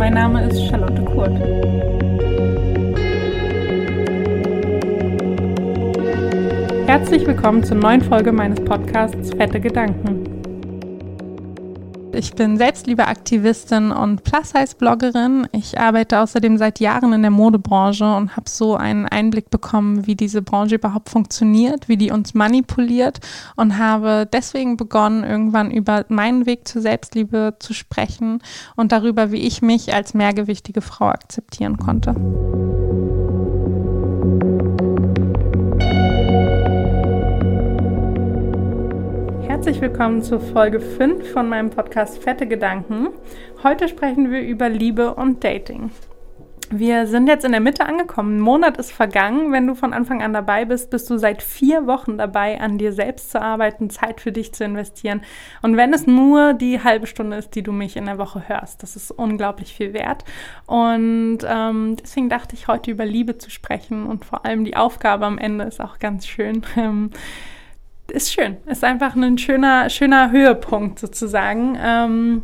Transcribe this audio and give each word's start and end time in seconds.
mein 0.00 0.14
Name 0.14 0.48
ist 0.48 0.66
Charlotte 0.66 1.04
Kurt. 1.04 1.38
Herzlich 6.88 7.26
willkommen 7.26 7.62
zur 7.62 7.76
neuen 7.76 8.00
Folge 8.00 8.32
meines 8.32 8.64
Podcasts 8.64 9.30
Fette 9.34 9.60
Gedanken. 9.60 10.29
Ich 12.20 12.34
bin 12.34 12.58
Selbstliebeaktivistin 12.58 13.92
und 13.92 14.24
Plus-Size-Bloggerin. 14.24 15.48
Ich 15.52 15.80
arbeite 15.80 16.20
außerdem 16.20 16.58
seit 16.58 16.78
Jahren 16.78 17.14
in 17.14 17.22
der 17.22 17.30
Modebranche 17.30 18.04
und 18.14 18.36
habe 18.36 18.50
so 18.50 18.76
einen 18.76 19.06
Einblick 19.06 19.48
bekommen, 19.48 20.06
wie 20.06 20.16
diese 20.16 20.42
Branche 20.42 20.74
überhaupt 20.74 21.08
funktioniert, 21.08 21.88
wie 21.88 21.96
die 21.96 22.10
uns 22.10 22.34
manipuliert 22.34 23.20
und 23.56 23.78
habe 23.78 24.28
deswegen 24.30 24.76
begonnen, 24.76 25.24
irgendwann 25.24 25.70
über 25.70 26.04
meinen 26.10 26.44
Weg 26.44 26.68
zur 26.68 26.82
Selbstliebe 26.82 27.54
zu 27.58 27.72
sprechen 27.72 28.42
und 28.76 28.92
darüber, 28.92 29.32
wie 29.32 29.40
ich 29.40 29.62
mich 29.62 29.94
als 29.94 30.12
mehrgewichtige 30.12 30.82
Frau 30.82 31.06
akzeptieren 31.06 31.78
konnte. 31.78 32.14
Herzlich 39.60 39.82
willkommen 39.82 40.22
zur 40.22 40.40
Folge 40.40 40.80
5 40.80 41.32
von 41.32 41.46
meinem 41.46 41.68
Podcast 41.68 42.16
Fette 42.24 42.46
Gedanken. 42.46 43.08
Heute 43.62 43.88
sprechen 43.88 44.30
wir 44.30 44.40
über 44.40 44.70
Liebe 44.70 45.14
und 45.14 45.44
Dating. 45.44 45.90
Wir 46.70 47.06
sind 47.06 47.26
jetzt 47.26 47.44
in 47.44 47.52
der 47.52 47.60
Mitte 47.60 47.84
angekommen. 47.84 48.38
Ein 48.38 48.40
Monat 48.40 48.78
ist 48.78 48.90
vergangen. 48.90 49.52
Wenn 49.52 49.66
du 49.66 49.74
von 49.74 49.92
Anfang 49.92 50.22
an 50.22 50.32
dabei 50.32 50.64
bist, 50.64 50.88
bist 50.88 51.10
du 51.10 51.18
seit 51.18 51.42
vier 51.42 51.86
Wochen 51.86 52.16
dabei, 52.16 52.58
an 52.58 52.78
dir 52.78 52.94
selbst 52.94 53.32
zu 53.32 53.42
arbeiten, 53.42 53.90
Zeit 53.90 54.22
für 54.22 54.32
dich 54.32 54.54
zu 54.54 54.64
investieren. 54.64 55.20
Und 55.60 55.76
wenn 55.76 55.92
es 55.92 56.06
nur 56.06 56.54
die 56.54 56.82
halbe 56.82 57.06
Stunde 57.06 57.36
ist, 57.36 57.54
die 57.54 57.62
du 57.62 57.70
mich 57.70 57.98
in 57.98 58.06
der 58.06 58.16
Woche 58.16 58.48
hörst, 58.48 58.82
das 58.82 58.96
ist 58.96 59.10
unglaublich 59.10 59.74
viel 59.74 59.92
wert. 59.92 60.24
Und 60.64 61.40
ähm, 61.46 61.96
deswegen 62.02 62.30
dachte 62.30 62.54
ich, 62.54 62.66
heute 62.66 62.90
über 62.90 63.04
Liebe 63.04 63.36
zu 63.36 63.50
sprechen 63.50 64.06
und 64.06 64.24
vor 64.24 64.46
allem 64.46 64.64
die 64.64 64.76
Aufgabe 64.76 65.26
am 65.26 65.36
Ende 65.36 65.64
ist 65.64 65.82
auch 65.82 65.98
ganz 65.98 66.26
schön. 66.26 66.62
Ist 68.10 68.32
schön. 68.32 68.56
Ist 68.66 68.84
einfach 68.84 69.14
ein 69.14 69.38
schöner, 69.38 69.88
schöner 69.90 70.30
Höhepunkt 70.30 70.98
sozusagen. 70.98 71.76
Ähm, 71.80 72.42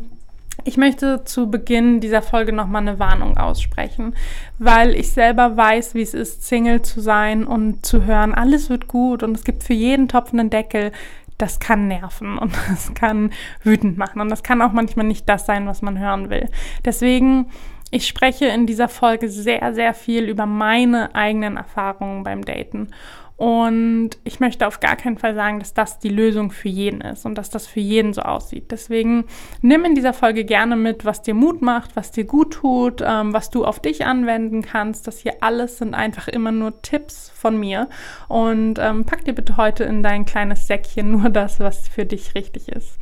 ich 0.63 0.77
möchte 0.77 1.23
zu 1.23 1.49
Beginn 1.49 1.99
dieser 1.99 2.21
Folge 2.21 2.51
nochmal 2.51 2.81
eine 2.81 2.99
Warnung 2.99 3.37
aussprechen, 3.37 4.15
weil 4.59 4.95
ich 4.95 5.11
selber 5.11 5.55
weiß, 5.55 5.93
wie 5.93 6.01
es 6.01 6.13
ist, 6.13 6.45
Single 6.45 6.81
zu 6.81 6.99
sein 6.99 7.45
und 7.45 7.85
zu 7.85 8.05
hören, 8.05 8.33
alles 8.33 8.69
wird 8.69 8.87
gut 8.87 9.23
und 9.23 9.35
es 9.37 9.43
gibt 9.43 9.63
für 9.63 9.73
jeden 9.73 10.07
Topf 10.07 10.33
einen 10.33 10.49
Deckel. 10.49 10.91
Das 11.37 11.59
kann 11.59 11.87
nerven 11.87 12.37
und 12.37 12.53
das 12.69 12.93
kann 12.95 13.31
wütend 13.63 13.97
machen 13.97 14.19
und 14.19 14.29
das 14.29 14.43
kann 14.43 14.61
auch 14.61 14.71
manchmal 14.71 15.05
nicht 15.05 15.29
das 15.29 15.45
sein, 15.45 15.67
was 15.67 15.81
man 15.81 15.99
hören 15.99 16.29
will. 16.29 16.49
Deswegen 16.83 17.47
ich 17.89 18.05
spreche 18.05 18.47
in 18.47 18.65
dieser 18.65 18.89
Folge 18.89 19.29
sehr, 19.29 19.73
sehr 19.73 19.93
viel 19.93 20.25
über 20.25 20.45
meine 20.45 21.15
eigenen 21.15 21.55
Erfahrungen 21.55 22.23
beim 22.23 22.43
Daten. 22.43 22.89
Und 23.37 24.09
ich 24.23 24.39
möchte 24.39 24.65
auf 24.65 24.79
gar 24.79 24.95
keinen 24.95 25.19
Fall 25.19 25.35
sagen, 25.35 25.59
dass 25.59 25.75
das 25.75 25.99
die 25.99 26.09
Lösung 26.09 26.49
für 26.49 26.69
jeden 26.69 27.01
ist 27.01 27.23
und 27.23 27.37
dass 27.37 27.51
das 27.51 27.67
für 27.67 27.79
jeden 27.79 28.11
so 28.13 28.23
aussieht. 28.23 28.71
Deswegen 28.71 29.25
nimm 29.61 29.85
in 29.85 29.93
dieser 29.93 30.13
Folge 30.13 30.43
gerne 30.43 30.75
mit, 30.75 31.05
was 31.05 31.21
dir 31.21 31.35
Mut 31.35 31.61
macht, 31.61 31.95
was 31.95 32.11
dir 32.11 32.23
gut 32.23 32.53
tut, 32.53 33.03
ähm, 33.05 33.33
was 33.33 33.51
du 33.51 33.63
auf 33.63 33.79
dich 33.79 34.05
anwenden 34.05 34.63
kannst. 34.63 35.05
Das 35.05 35.19
hier 35.19 35.35
alles 35.41 35.77
sind 35.77 35.93
einfach 35.93 36.27
immer 36.27 36.51
nur 36.51 36.81
Tipps 36.81 37.29
von 37.29 37.59
mir. 37.59 37.89
Und 38.27 38.79
ähm, 38.79 39.05
pack 39.05 39.23
dir 39.25 39.33
bitte 39.33 39.55
heute 39.55 39.83
in 39.83 40.01
dein 40.01 40.25
kleines 40.25 40.65
Säckchen 40.65 41.11
nur 41.21 41.29
das, 41.29 41.59
was 41.59 41.87
für 41.87 42.05
dich 42.05 42.33
richtig 42.33 42.69
ist. 42.69 42.97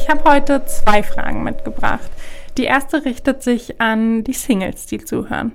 Ich 0.00 0.08
habe 0.08 0.22
heute 0.30 0.64
zwei 0.66 1.02
Fragen 1.02 1.42
mitgebracht. 1.42 2.10
Die 2.56 2.64
erste 2.64 3.04
richtet 3.04 3.42
sich 3.42 3.80
an 3.80 4.22
die 4.22 4.34
Singles, 4.34 4.86
die 4.86 4.98
zuhören. 4.98 5.52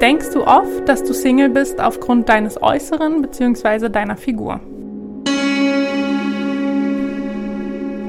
Denkst 0.00 0.30
du 0.34 0.46
oft, 0.46 0.86
dass 0.88 1.02
du 1.04 1.14
Single 1.14 1.48
bist 1.48 1.80
aufgrund 1.80 2.28
deines 2.28 2.62
Äußeren 2.62 3.22
bzw. 3.22 3.88
deiner 3.88 4.16
Figur? 4.16 4.60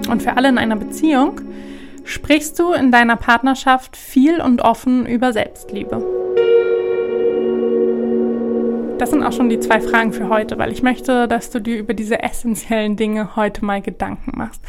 Und 0.10 0.22
für 0.22 0.36
alle 0.36 0.50
in 0.50 0.58
einer 0.58 0.76
Beziehung, 0.76 1.42
sprichst 2.04 2.60
du 2.60 2.74
in 2.74 2.92
deiner 2.92 3.16
Partnerschaft 3.16 3.96
viel 3.96 4.42
und 4.42 4.62
offen 4.62 5.06
über 5.06 5.32
Selbstliebe? 5.32 6.17
Das 8.98 9.12
sind 9.12 9.22
auch 9.22 9.32
schon 9.32 9.50
die 9.50 9.60
zwei 9.60 9.80
Fragen 9.80 10.12
für 10.12 10.28
heute, 10.28 10.58
weil 10.58 10.72
ich 10.72 10.82
möchte, 10.82 11.28
dass 11.28 11.52
du 11.52 11.60
dir 11.60 11.78
über 11.78 11.94
diese 11.94 12.24
essentiellen 12.24 12.96
Dinge 12.96 13.36
heute 13.36 13.64
mal 13.64 13.80
Gedanken 13.80 14.32
machst. 14.36 14.60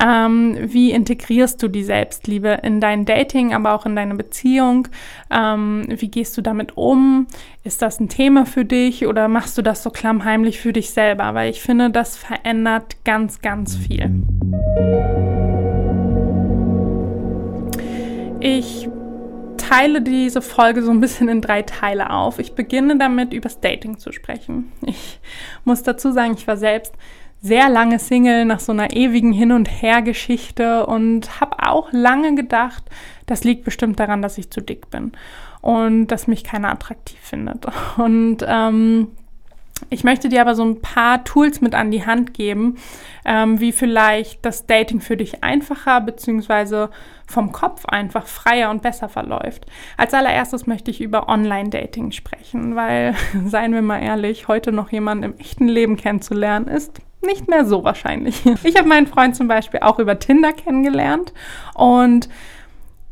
Ähm, 0.00 0.56
wie 0.60 0.92
integrierst 0.92 1.60
du 1.60 1.68
die 1.68 1.82
Selbstliebe 1.82 2.60
in 2.62 2.80
dein 2.80 3.04
Dating, 3.04 3.52
aber 3.52 3.74
auch 3.74 3.84
in 3.84 3.96
deine 3.96 4.14
Beziehung? 4.14 4.86
Ähm, 5.30 5.86
wie 5.88 6.08
gehst 6.08 6.36
du 6.36 6.42
damit 6.42 6.76
um? 6.76 7.26
Ist 7.64 7.82
das 7.82 7.98
ein 7.98 8.08
Thema 8.08 8.46
für 8.46 8.64
dich 8.64 9.06
oder 9.06 9.26
machst 9.26 9.58
du 9.58 9.62
das 9.62 9.82
so 9.82 9.90
klammheimlich 9.90 10.60
für 10.60 10.72
dich 10.72 10.90
selber? 10.90 11.34
Weil 11.34 11.50
ich 11.50 11.60
finde, 11.60 11.90
das 11.90 12.16
verändert 12.16 13.04
ganz, 13.04 13.40
ganz 13.40 13.76
viel. 13.76 14.22
Ich 18.38 18.88
teile 19.72 20.02
diese 20.02 20.42
Folge 20.42 20.82
so 20.82 20.90
ein 20.90 21.00
bisschen 21.00 21.28
in 21.28 21.40
drei 21.40 21.62
Teile 21.62 22.10
auf. 22.10 22.38
Ich 22.38 22.54
beginne 22.54 22.98
damit, 22.98 23.32
übers 23.32 23.60
Dating 23.60 23.98
zu 23.98 24.12
sprechen. 24.12 24.72
Ich 24.84 25.20
muss 25.64 25.82
dazu 25.82 26.12
sagen, 26.12 26.34
ich 26.36 26.46
war 26.46 26.56
selbst 26.56 26.94
sehr 27.40 27.68
lange 27.68 27.98
Single 27.98 28.44
nach 28.44 28.60
so 28.60 28.72
einer 28.72 28.92
ewigen 28.92 29.32
Hin- 29.32 29.52
und 29.52 29.66
Her-Geschichte 29.66 30.86
und 30.86 31.40
habe 31.40 31.56
auch 31.66 31.92
lange 31.92 32.34
gedacht, 32.34 32.84
das 33.26 33.44
liegt 33.44 33.64
bestimmt 33.64 33.98
daran, 33.98 34.22
dass 34.22 34.38
ich 34.38 34.50
zu 34.50 34.60
dick 34.60 34.90
bin 34.90 35.12
und 35.60 36.08
dass 36.08 36.26
mich 36.26 36.44
keiner 36.44 36.70
attraktiv 36.70 37.18
findet. 37.20 37.66
Und 37.96 38.38
ähm, 38.46 39.08
ich 39.90 40.04
möchte 40.04 40.28
dir 40.28 40.40
aber 40.40 40.54
so 40.54 40.64
ein 40.64 40.80
paar 40.80 41.24
Tools 41.24 41.60
mit 41.60 41.74
an 41.74 41.90
die 41.90 42.06
Hand 42.06 42.34
geben, 42.34 42.78
ähm, 43.24 43.60
wie 43.60 43.72
vielleicht 43.72 44.44
das 44.44 44.66
Dating 44.66 45.00
für 45.00 45.16
dich 45.16 45.42
einfacher 45.42 46.00
bzw. 46.00 46.88
vom 47.26 47.52
Kopf 47.52 47.86
einfach 47.86 48.26
freier 48.26 48.70
und 48.70 48.82
besser 48.82 49.08
verläuft. 49.08 49.66
Als 49.96 50.14
allererstes 50.14 50.66
möchte 50.66 50.90
ich 50.90 51.00
über 51.00 51.28
Online-Dating 51.28 52.12
sprechen, 52.12 52.76
weil, 52.76 53.14
seien 53.46 53.72
wir 53.72 53.82
mal 53.82 54.02
ehrlich, 54.02 54.48
heute 54.48 54.72
noch 54.72 54.90
jemanden 54.90 55.24
im 55.24 55.38
echten 55.38 55.68
Leben 55.68 55.96
kennenzulernen 55.96 56.68
ist 56.68 57.00
nicht 57.24 57.48
mehr 57.48 57.64
so 57.64 57.84
wahrscheinlich. 57.84 58.42
Ich 58.64 58.76
habe 58.76 58.88
meinen 58.88 59.06
Freund 59.06 59.36
zum 59.36 59.48
Beispiel 59.48 59.80
auch 59.80 59.98
über 59.98 60.18
Tinder 60.18 60.52
kennengelernt 60.52 61.32
und 61.74 62.28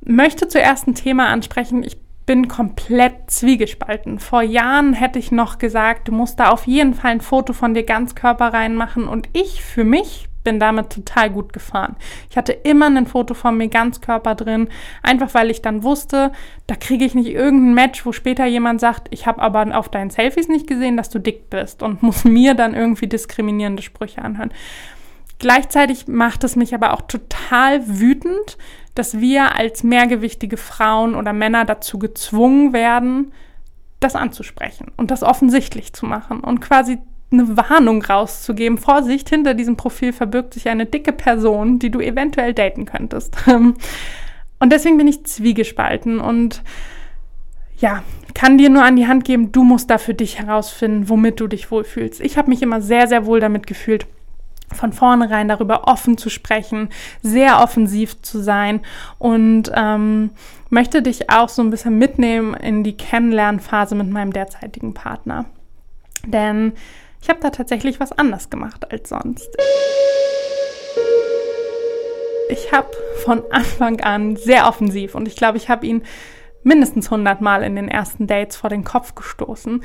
möchte 0.04 0.48
zuerst 0.48 0.86
ein 0.86 0.94
Thema 0.94 1.28
ansprechen. 1.28 1.82
Ich 1.82 1.96
bin 2.30 2.46
komplett 2.46 3.28
zwiegespalten. 3.28 4.20
Vor 4.20 4.42
Jahren 4.42 4.92
hätte 4.92 5.18
ich 5.18 5.32
noch 5.32 5.58
gesagt, 5.58 6.06
du 6.06 6.12
musst 6.12 6.38
da 6.38 6.50
auf 6.50 6.64
jeden 6.68 6.94
Fall 6.94 7.10
ein 7.10 7.20
Foto 7.20 7.52
von 7.52 7.74
dir 7.74 7.82
ganz 7.82 8.14
Körper 8.14 8.52
reinmachen 8.52 9.08
und 9.08 9.28
ich 9.32 9.64
für 9.64 9.82
mich 9.82 10.28
bin 10.44 10.60
damit 10.60 10.90
total 10.90 11.30
gut 11.30 11.52
gefahren. 11.52 11.96
Ich 12.30 12.36
hatte 12.36 12.52
immer 12.52 12.86
ein 12.86 13.08
Foto 13.08 13.34
von 13.34 13.56
mir 13.56 13.66
ganz 13.66 14.00
Körper 14.00 14.36
drin, 14.36 14.68
einfach 15.02 15.34
weil 15.34 15.50
ich 15.50 15.60
dann 15.60 15.82
wusste, 15.82 16.30
da 16.68 16.76
kriege 16.76 17.04
ich 17.04 17.16
nicht 17.16 17.30
irgendein 17.30 17.74
Match, 17.74 18.06
wo 18.06 18.12
später 18.12 18.46
jemand 18.46 18.80
sagt, 18.80 19.08
ich 19.10 19.26
habe 19.26 19.42
aber 19.42 19.76
auf 19.76 19.88
deinen 19.88 20.10
Selfies 20.10 20.46
nicht 20.46 20.68
gesehen, 20.68 20.96
dass 20.96 21.08
du 21.08 21.18
dick 21.18 21.50
bist 21.50 21.82
und 21.82 22.00
muss 22.04 22.22
mir 22.24 22.54
dann 22.54 22.74
irgendwie 22.74 23.08
diskriminierende 23.08 23.82
Sprüche 23.82 24.22
anhören. 24.22 24.52
Gleichzeitig 25.40 26.06
macht 26.06 26.44
es 26.44 26.54
mich 26.54 26.74
aber 26.74 26.92
auch 26.92 27.00
total 27.00 27.82
wütend, 27.88 28.58
dass 28.94 29.18
wir 29.18 29.56
als 29.56 29.82
mehrgewichtige 29.82 30.56
Frauen 30.56 31.14
oder 31.14 31.32
Männer 31.32 31.64
dazu 31.64 31.98
gezwungen 31.98 32.72
werden, 32.72 33.32
das 34.00 34.16
anzusprechen 34.16 34.92
und 34.96 35.10
das 35.10 35.22
offensichtlich 35.22 35.92
zu 35.92 36.06
machen 36.06 36.40
und 36.40 36.60
quasi 36.60 36.98
eine 37.32 37.56
Warnung 37.56 38.02
rauszugeben. 38.02 38.78
Vorsicht, 38.78 39.28
hinter 39.28 39.54
diesem 39.54 39.76
Profil 39.76 40.12
verbirgt 40.12 40.54
sich 40.54 40.68
eine 40.68 40.86
dicke 40.86 41.12
Person, 41.12 41.78
die 41.78 41.90
du 41.90 42.00
eventuell 42.00 42.54
daten 42.54 42.86
könntest. 42.86 43.36
Und 44.60 44.72
deswegen 44.72 44.98
bin 44.98 45.08
ich 45.08 45.24
zwiegespalten 45.24 46.20
und 46.20 46.62
ja, 47.78 48.02
kann 48.34 48.58
dir 48.58 48.68
nur 48.68 48.84
an 48.84 48.96
die 48.96 49.06
Hand 49.06 49.24
geben, 49.24 49.52
du 49.52 49.64
musst 49.64 49.88
da 49.88 49.96
für 49.96 50.12
dich 50.12 50.38
herausfinden, 50.38 51.08
womit 51.08 51.40
du 51.40 51.46
dich 51.46 51.70
wohlfühlst. 51.70 52.20
Ich 52.20 52.36
habe 52.36 52.50
mich 52.50 52.60
immer 52.60 52.82
sehr, 52.82 53.08
sehr 53.08 53.24
wohl 53.24 53.40
damit 53.40 53.66
gefühlt, 53.66 54.06
von 54.74 54.92
vornherein 54.92 55.48
darüber 55.48 55.88
offen 55.88 56.16
zu 56.16 56.30
sprechen, 56.30 56.88
sehr 57.22 57.60
offensiv 57.60 58.20
zu 58.22 58.40
sein 58.40 58.80
und 59.18 59.70
ähm, 59.74 60.30
möchte 60.68 61.02
dich 61.02 61.30
auch 61.30 61.48
so 61.48 61.62
ein 61.62 61.70
bisschen 61.70 61.98
mitnehmen 61.98 62.54
in 62.54 62.84
die 62.84 62.96
Kennenlernphase 62.96 63.94
mit 63.94 64.10
meinem 64.10 64.32
derzeitigen 64.32 64.94
Partner. 64.94 65.46
Denn 66.26 66.72
ich 67.20 67.28
habe 67.28 67.40
da 67.40 67.50
tatsächlich 67.50 68.00
was 68.00 68.12
anders 68.12 68.50
gemacht 68.50 68.90
als 68.90 69.08
sonst. 69.08 69.48
Ich 72.48 72.72
habe 72.72 72.90
von 73.24 73.42
Anfang 73.50 74.00
an 74.00 74.36
sehr 74.36 74.66
offensiv 74.66 75.14
und 75.14 75.28
ich 75.28 75.36
glaube, 75.36 75.58
ich 75.58 75.68
habe 75.68 75.86
ihn 75.86 76.02
mindestens 76.62 77.06
100 77.06 77.40
Mal 77.40 77.62
in 77.62 77.76
den 77.76 77.88
ersten 77.88 78.26
Dates 78.26 78.56
vor 78.56 78.70
den 78.70 78.84
Kopf 78.84 79.14
gestoßen, 79.14 79.82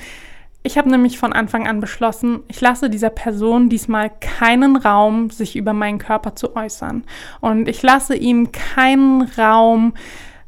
Ich 0.66 0.80
habe 0.80 0.90
nämlich 0.90 1.20
von 1.20 1.32
Anfang 1.32 1.68
an 1.68 1.80
beschlossen, 1.80 2.40
ich 2.48 2.60
lasse 2.60 2.90
dieser 2.90 3.12
Person 3.12 3.70
diesmal 3.70 4.10
keinen 4.20 4.78
Raum, 4.78 5.30
sich 5.30 5.56
über 5.56 5.74
meinen 5.74 6.00
Körper 6.00 6.36
zu 6.36 6.56
äußern. 6.56 7.04
Und 7.40 7.70
ich 7.70 7.84
lasse 7.84 8.16
ihm 8.16 8.52
keinen 8.52 9.22
Raum, 9.38 9.94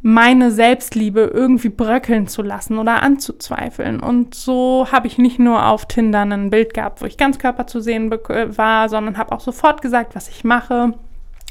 meine 0.02 0.50
Selbstliebe 0.50 1.30
irgendwie 1.32 1.70
bröckeln 1.70 2.28
zu 2.28 2.42
lassen 2.42 2.80
oder 2.80 3.04
anzuzweifeln. 3.04 4.00
Und 4.00 4.34
so 4.34 4.88
habe 4.92 5.06
ich 5.06 5.20
nicht 5.20 5.38
nur 5.38 5.68
auf 5.68 5.86
Tinder 5.86 6.22
ein 6.22 6.50
Bild 6.50 6.74
gehabt, 6.74 7.00
wo 7.02 7.06
ich 7.06 7.18
ganz 7.18 7.38
Körper 7.38 7.68
zu 7.68 7.80
sehen 7.80 8.10
war, 8.10 8.90
sondern 8.90 9.20
habe 9.20 9.32
auch 9.34 9.42
sofort 9.42 9.84
gesagt, 9.84 10.16
was 10.16 10.30
ich 10.30 10.44
mache. 10.44 10.94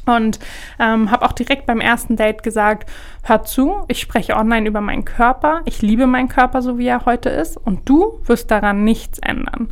Und 0.07 0.39
ähm, 0.79 1.11
habe 1.11 1.27
auch 1.27 1.33
direkt 1.33 1.67
beim 1.67 1.81
ersten 1.81 2.17
Date 2.17 2.43
gesagt, 2.43 2.89
hör 3.25 3.43
zu, 3.43 3.85
ich 3.89 4.01
spreche 4.01 4.37
online 4.37 4.69
über 4.69 4.81
meinen 4.81 5.05
Körper, 5.05 5.63
ich 5.65 5.83
liebe 5.83 6.07
meinen 6.07 6.29
Körper 6.29 6.63
so, 6.63 6.79
wie 6.79 6.87
er 6.87 7.05
heute 7.07 7.29
ist 7.29 7.57
und 7.57 7.89
du 7.89 8.21
wirst 8.25 8.51
daran 8.51 8.85
nichts 8.85 9.19
ändern. 9.19 9.69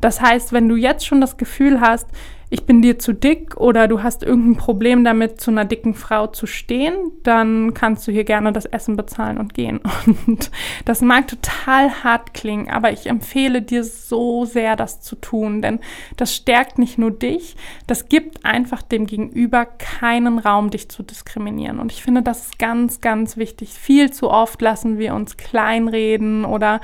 Das 0.00 0.20
heißt, 0.20 0.52
wenn 0.52 0.68
du 0.68 0.76
jetzt 0.76 1.06
schon 1.06 1.20
das 1.20 1.36
Gefühl 1.36 1.80
hast, 1.80 2.08
ich 2.48 2.64
bin 2.64 2.80
dir 2.80 2.98
zu 2.98 3.12
dick 3.12 3.56
oder 3.56 3.88
du 3.88 4.04
hast 4.04 4.22
irgendein 4.22 4.56
Problem 4.56 5.02
damit, 5.02 5.40
zu 5.40 5.50
einer 5.50 5.64
dicken 5.64 5.94
Frau 5.94 6.28
zu 6.28 6.46
stehen, 6.46 6.94
dann 7.24 7.74
kannst 7.74 8.06
du 8.06 8.12
hier 8.12 8.22
gerne 8.22 8.52
das 8.52 8.66
Essen 8.66 8.96
bezahlen 8.96 9.38
und 9.38 9.52
gehen. 9.52 9.80
Und 10.26 10.50
das 10.84 11.00
mag 11.00 11.26
total 11.26 12.04
hart 12.04 12.34
klingen, 12.34 12.70
aber 12.70 12.92
ich 12.92 13.06
empfehle 13.06 13.62
dir 13.62 13.82
so 13.82 14.44
sehr, 14.44 14.76
das 14.76 15.00
zu 15.00 15.16
tun, 15.16 15.60
denn 15.60 15.80
das 16.16 16.34
stärkt 16.34 16.78
nicht 16.78 16.98
nur 16.98 17.10
dich, 17.10 17.56
das 17.88 18.08
gibt 18.08 18.44
einfach 18.44 18.82
dem 18.82 19.06
Gegenüber 19.06 19.66
keinen 19.66 20.38
Raum, 20.38 20.70
dich 20.70 20.88
zu 20.88 21.02
diskriminieren. 21.02 21.80
Und 21.80 21.90
ich 21.90 22.02
finde, 22.02 22.22
das 22.22 22.50
ganz, 22.58 23.00
ganz 23.00 23.36
wichtig. 23.36 23.70
Viel 23.70 24.12
zu 24.12 24.30
oft 24.30 24.62
lassen 24.62 24.98
wir 24.98 25.14
uns 25.14 25.36
kleinreden 25.36 26.44
oder 26.44 26.80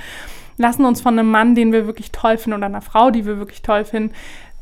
lassen 0.63 0.87
uns 0.87 1.03
von 1.03 1.19
einem 1.19 1.31
Mann, 1.31 1.55
den 1.55 1.73
wir 1.73 1.87
wirklich 1.87 2.13
toll 2.13 2.39
finden, 2.39 2.59
oder 2.59 2.67
einer 2.67 2.81
Frau, 2.81 3.11
die 3.11 3.27
wir 3.27 3.39
wirklich 3.39 3.61
toll 3.61 3.85
finden, 3.85 4.15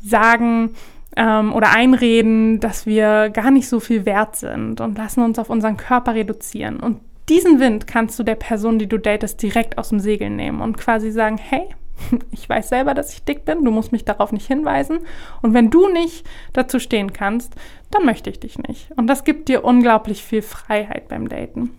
sagen 0.03 0.71
ähm, 1.17 1.53
oder 1.53 1.71
einreden, 1.71 2.59
dass 2.59 2.87
wir 2.87 3.31
gar 3.31 3.51
nicht 3.51 3.69
so 3.69 3.79
viel 3.79 4.07
wert 4.07 4.37
sind 4.37 4.81
und 4.81 4.99
lassen 4.99 5.23
uns 5.23 5.39
auf 5.39 5.51
unseren 5.51 5.77
Körper 5.77 6.15
reduzieren. 6.15 6.81
Und 6.81 7.01
diesen 7.29 7.61
Wind 7.61 7.87
kannst 7.87 8.19
du 8.19 8.23
der 8.23 8.35
Person, 8.35 8.79
die 8.79 8.89
du 8.89 8.99
datest, 8.99 9.41
direkt 9.43 9.79
aus 9.79 9.91
dem 9.91 10.01
Segel 10.01 10.31
nehmen 10.31 10.61
und 10.61 10.79
quasi 10.79 11.13
sagen, 11.13 11.39
hey, 11.39 11.69
ich 12.31 12.49
weiß 12.49 12.69
selber, 12.69 12.95
dass 12.95 13.13
ich 13.13 13.25
dick 13.25 13.45
bin, 13.45 13.65
du 13.65 13.71
musst 13.71 13.93
mich 13.93 14.05
darauf 14.05 14.33
nicht 14.33 14.47
hinweisen. 14.47 15.01
Und 15.43 15.55
wenn 15.55 15.71
du 15.71 15.89
nicht 15.89 16.27
dazu 16.53 16.79
stehen 16.79 17.13
kannst, 17.13 17.55
dann 17.91 18.05
möchte 18.05 18.31
ich 18.31 18.41
dich 18.41 18.59
nicht. 18.59 18.91
Und 18.97 19.07
das 19.07 19.25
gibt 19.25 19.49
dir 19.49 19.65
unglaublich 19.65 20.25
viel 20.25 20.43
Freiheit 20.43 21.09
beim 21.09 21.29
Daten. 21.29 21.71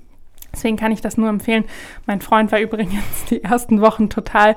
Deswegen 0.54 0.78
kann 0.78 0.92
ich 0.92 1.02
das 1.02 1.18
nur 1.18 1.30
empfehlen. 1.30 1.66
Mein 2.06 2.22
Freund 2.22 2.52
war 2.52 2.60
übrigens 2.62 3.26
die 3.30 3.44
ersten 3.44 3.82
Wochen 3.82 4.10
total 4.10 4.56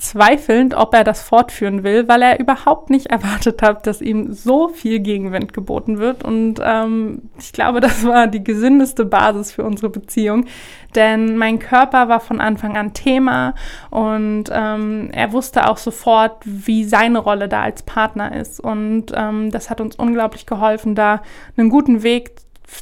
zweifelnd, 0.00 0.74
ob 0.74 0.94
er 0.94 1.04
das 1.04 1.22
fortführen 1.22 1.84
will, 1.84 2.08
weil 2.08 2.22
er 2.22 2.40
überhaupt 2.40 2.90
nicht 2.90 3.06
erwartet 3.10 3.62
hat, 3.62 3.86
dass 3.86 4.00
ihm 4.00 4.32
so 4.32 4.68
viel 4.68 5.00
Gegenwind 5.00 5.52
geboten 5.52 5.98
wird. 5.98 6.24
Und 6.24 6.60
ähm, 6.62 7.30
ich 7.38 7.52
glaube, 7.52 7.80
das 7.80 8.04
war 8.04 8.26
die 8.26 8.42
gesündeste 8.42 9.04
Basis 9.04 9.52
für 9.52 9.64
unsere 9.64 9.90
Beziehung, 9.90 10.46
denn 10.94 11.36
mein 11.36 11.58
Körper 11.58 12.08
war 12.08 12.20
von 12.20 12.40
Anfang 12.40 12.76
an 12.76 12.94
Thema 12.94 13.54
und 13.90 14.44
ähm, 14.50 15.10
er 15.12 15.32
wusste 15.32 15.68
auch 15.68 15.76
sofort, 15.76 16.42
wie 16.44 16.84
seine 16.84 17.18
Rolle 17.18 17.48
da 17.48 17.62
als 17.62 17.82
Partner 17.82 18.34
ist. 18.34 18.58
Und 18.58 19.12
ähm, 19.14 19.50
das 19.50 19.70
hat 19.70 19.80
uns 19.80 19.96
unglaublich 19.96 20.46
geholfen, 20.46 20.94
da 20.94 21.22
einen 21.56 21.68
guten 21.68 22.02
Weg 22.02 22.32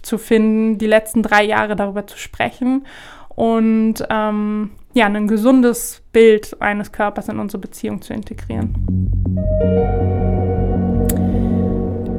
zu 0.03 0.19
finden, 0.19 0.79
die 0.79 0.87
letzten 0.87 1.23
drei 1.23 1.45
Jahre 1.45 1.77
darüber 1.77 2.07
zu 2.07 2.19
sprechen 2.19 2.87
und 3.29 3.95
ähm, 4.11 4.71
ja, 4.95 5.07
ein 5.07 5.29
gesundes 5.29 6.03
Bild 6.13 6.61
eines 6.61 6.91
Körpers 6.93 7.29
in 7.29 7.39
unsere 7.39 7.61
Beziehung 7.61 8.03
zu 8.03 8.13
integrieren. 8.13 8.75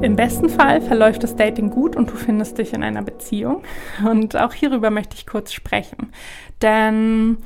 Im 0.02 0.16
besten 0.16 0.48
Fall 0.48 0.80
verläuft 0.80 1.24
das 1.24 1.36
Dating 1.36 1.72
gut 1.72 1.98
und 1.98 2.10
du 2.10 2.16
findest 2.16 2.58
dich 2.58 2.74
in 2.74 2.84
einer 2.84 3.02
Beziehung. 3.02 3.64
Und 4.10 4.38
auch 4.38 4.54
hierüber 4.54 4.92
möchte 4.92 5.16
ich 5.16 5.28
kurz 5.28 5.52
sprechen. 5.52 6.14
Denn 6.62 7.38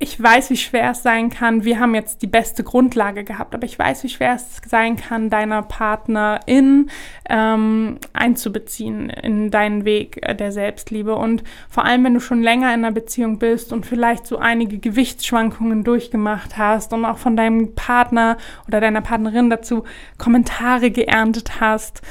ich 0.00 0.22
weiß, 0.22 0.50
wie 0.50 0.56
schwer 0.56 0.92
es 0.92 1.02
sein 1.02 1.28
kann. 1.28 1.64
Wir 1.64 1.80
haben 1.80 1.94
jetzt 1.96 2.22
die 2.22 2.28
beste 2.28 2.62
Grundlage 2.62 3.24
gehabt, 3.24 3.52
aber 3.52 3.64
ich 3.64 3.76
weiß, 3.76 4.04
wie 4.04 4.08
schwer 4.08 4.34
es 4.34 4.60
sein 4.64 4.96
kann, 4.96 5.28
deiner 5.28 5.62
Partnerin 5.62 6.88
ähm, 7.28 7.98
einzubeziehen 8.12 9.10
in 9.10 9.50
deinen 9.50 9.84
Weg 9.84 10.20
der 10.38 10.52
Selbstliebe. 10.52 11.16
Und 11.16 11.42
vor 11.68 11.84
allem, 11.84 12.04
wenn 12.04 12.14
du 12.14 12.20
schon 12.20 12.42
länger 12.42 12.72
in 12.72 12.84
einer 12.84 12.92
Beziehung 12.92 13.40
bist 13.40 13.72
und 13.72 13.86
vielleicht 13.86 14.24
so 14.28 14.38
einige 14.38 14.78
Gewichtsschwankungen 14.78 15.82
durchgemacht 15.82 16.56
hast 16.56 16.92
und 16.92 17.04
auch 17.04 17.18
von 17.18 17.36
deinem 17.36 17.74
Partner 17.74 18.36
oder 18.68 18.80
deiner 18.80 19.00
Partnerin 19.00 19.50
dazu 19.50 19.82
Kommentare 20.16 20.92
geerntet 20.92 21.60
hast, 21.60 22.02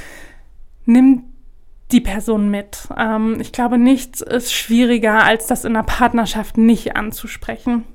nimm 0.85 1.23
die 1.91 2.01
Person 2.01 2.49
mit. 2.49 2.87
Ähm, 2.97 3.37
ich 3.39 3.51
glaube, 3.51 3.77
nichts 3.77 4.21
ist 4.21 4.53
schwieriger, 4.53 5.23
als 5.23 5.47
das 5.47 5.65
in 5.65 5.75
einer 5.75 5.85
Partnerschaft 5.85 6.57
nicht 6.57 6.95
anzusprechen. 6.95 7.85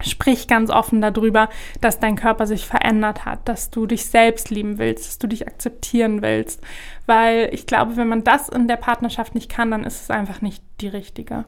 Sprich 0.00 0.48
ganz 0.48 0.70
offen 0.70 1.00
darüber, 1.00 1.48
dass 1.80 2.00
dein 2.00 2.16
Körper 2.16 2.46
sich 2.46 2.66
verändert 2.66 3.24
hat, 3.24 3.48
dass 3.48 3.70
du 3.70 3.86
dich 3.86 4.06
selbst 4.06 4.50
lieben 4.50 4.78
willst, 4.78 5.06
dass 5.06 5.18
du 5.18 5.28
dich 5.28 5.46
akzeptieren 5.46 6.22
willst. 6.22 6.60
Weil 7.06 7.50
ich 7.52 7.66
glaube, 7.66 7.96
wenn 7.96 8.08
man 8.08 8.24
das 8.24 8.48
in 8.48 8.66
der 8.66 8.76
Partnerschaft 8.76 9.34
nicht 9.34 9.48
kann, 9.48 9.70
dann 9.70 9.84
ist 9.84 10.02
es 10.02 10.10
einfach 10.10 10.40
nicht 10.40 10.62
die 10.80 10.88
richtige. 10.88 11.44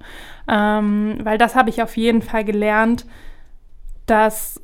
Ähm, 0.49 1.19
weil 1.23 1.39
das 1.39 1.57
habe 1.57 1.71
ich 1.71 1.83
auf 1.83 1.97
jeden 1.97 2.23
Fall 2.23 2.45
gelernt, 2.45 3.07
dass 4.07 4.61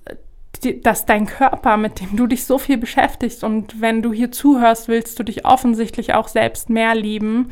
dass 0.82 1.06
dein 1.06 1.26
Körper, 1.26 1.76
mit 1.76 2.00
dem 2.00 2.16
du 2.16 2.26
dich 2.26 2.44
so 2.44 2.58
viel 2.58 2.78
beschäftigst 2.78 3.44
und 3.44 3.80
wenn 3.80 4.02
du 4.02 4.12
hier 4.12 4.30
zuhörst, 4.30 4.88
willst 4.88 5.18
du 5.18 5.22
dich 5.22 5.44
offensichtlich 5.44 6.14
auch 6.14 6.28
selbst 6.28 6.70
mehr 6.70 6.94
lieben, 6.94 7.50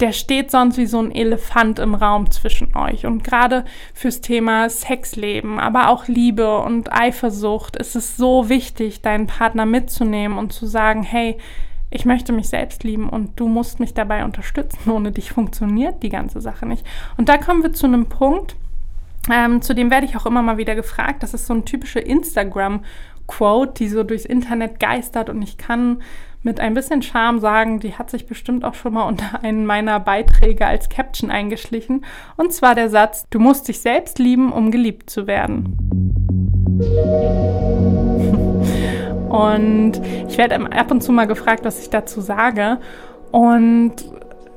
der 0.00 0.12
steht 0.12 0.50
sonst 0.50 0.78
wie 0.78 0.86
so 0.86 1.00
ein 1.00 1.14
Elefant 1.14 1.78
im 1.78 1.94
Raum 1.94 2.30
zwischen 2.30 2.74
euch. 2.74 3.06
Und 3.06 3.22
gerade 3.22 3.64
fürs 3.92 4.20
Thema 4.20 4.68
Sexleben, 4.70 5.60
aber 5.60 5.90
auch 5.90 6.08
Liebe 6.08 6.58
und 6.60 6.92
Eifersucht 6.92 7.76
ist 7.76 7.96
es 7.96 8.16
so 8.16 8.48
wichtig, 8.48 9.02
deinen 9.02 9.26
Partner 9.26 9.66
mitzunehmen 9.66 10.38
und 10.38 10.52
zu 10.52 10.66
sagen, 10.66 11.02
hey, 11.02 11.36
ich 11.90 12.04
möchte 12.04 12.32
mich 12.32 12.48
selbst 12.48 12.84
lieben 12.84 13.08
und 13.08 13.38
du 13.38 13.48
musst 13.48 13.80
mich 13.80 13.94
dabei 13.94 14.24
unterstützen. 14.24 14.90
Ohne 14.90 15.12
dich 15.12 15.32
funktioniert 15.32 16.02
die 16.02 16.08
ganze 16.08 16.40
Sache 16.40 16.66
nicht. 16.66 16.86
Und 17.16 17.28
da 17.28 17.36
kommen 17.36 17.62
wir 17.62 17.72
zu 17.72 17.86
einem 17.86 18.06
Punkt, 18.06 18.56
ähm, 19.30 19.60
zudem 19.60 19.90
werde 19.90 20.06
ich 20.06 20.16
auch 20.16 20.26
immer 20.26 20.42
mal 20.42 20.56
wieder 20.56 20.74
gefragt. 20.74 21.22
Das 21.22 21.34
ist 21.34 21.46
so 21.46 21.54
ein 21.54 21.64
typische 21.64 22.00
Instagram-Quote, 22.00 23.74
die 23.74 23.88
so 23.88 24.02
durchs 24.02 24.24
Internet 24.24 24.80
geistert 24.80 25.28
und 25.28 25.42
ich 25.42 25.58
kann 25.58 26.02
mit 26.42 26.58
ein 26.58 26.72
bisschen 26.72 27.02
Charme 27.02 27.38
sagen, 27.38 27.80
die 27.80 27.94
hat 27.94 28.10
sich 28.10 28.26
bestimmt 28.26 28.64
auch 28.64 28.74
schon 28.74 28.94
mal 28.94 29.04
unter 29.04 29.38
einen 29.42 29.66
meiner 29.66 30.00
Beiträge 30.00 30.66
als 30.66 30.88
Caption 30.88 31.30
eingeschlichen. 31.30 32.04
Und 32.36 32.52
zwar 32.52 32.74
der 32.74 32.88
Satz, 32.88 33.26
du 33.30 33.38
musst 33.38 33.68
dich 33.68 33.80
selbst 33.80 34.18
lieben, 34.18 34.52
um 34.52 34.70
geliebt 34.70 35.10
zu 35.10 35.26
werden. 35.26 35.76
Und 39.30 39.92
ich 40.28 40.36
werde 40.38 40.56
ab 40.72 40.90
und 40.90 41.02
zu 41.02 41.12
mal 41.12 41.26
gefragt, 41.26 41.64
was 41.64 41.80
ich 41.80 41.88
dazu 41.88 42.20
sage. 42.20 42.78
Und 43.30 43.94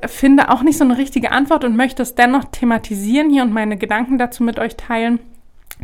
finde 0.08 0.50
auch 0.50 0.62
nicht 0.62 0.78
so 0.78 0.84
eine 0.84 0.98
richtige 0.98 1.30
Antwort 1.30 1.64
und 1.64 1.76
möchte 1.76 2.02
es 2.02 2.14
dennoch 2.14 2.44
thematisieren 2.46 3.30
hier 3.30 3.42
und 3.42 3.52
meine 3.52 3.76
Gedanken 3.76 4.18
dazu 4.18 4.42
mit 4.42 4.58
euch 4.58 4.76
teilen. 4.76 5.18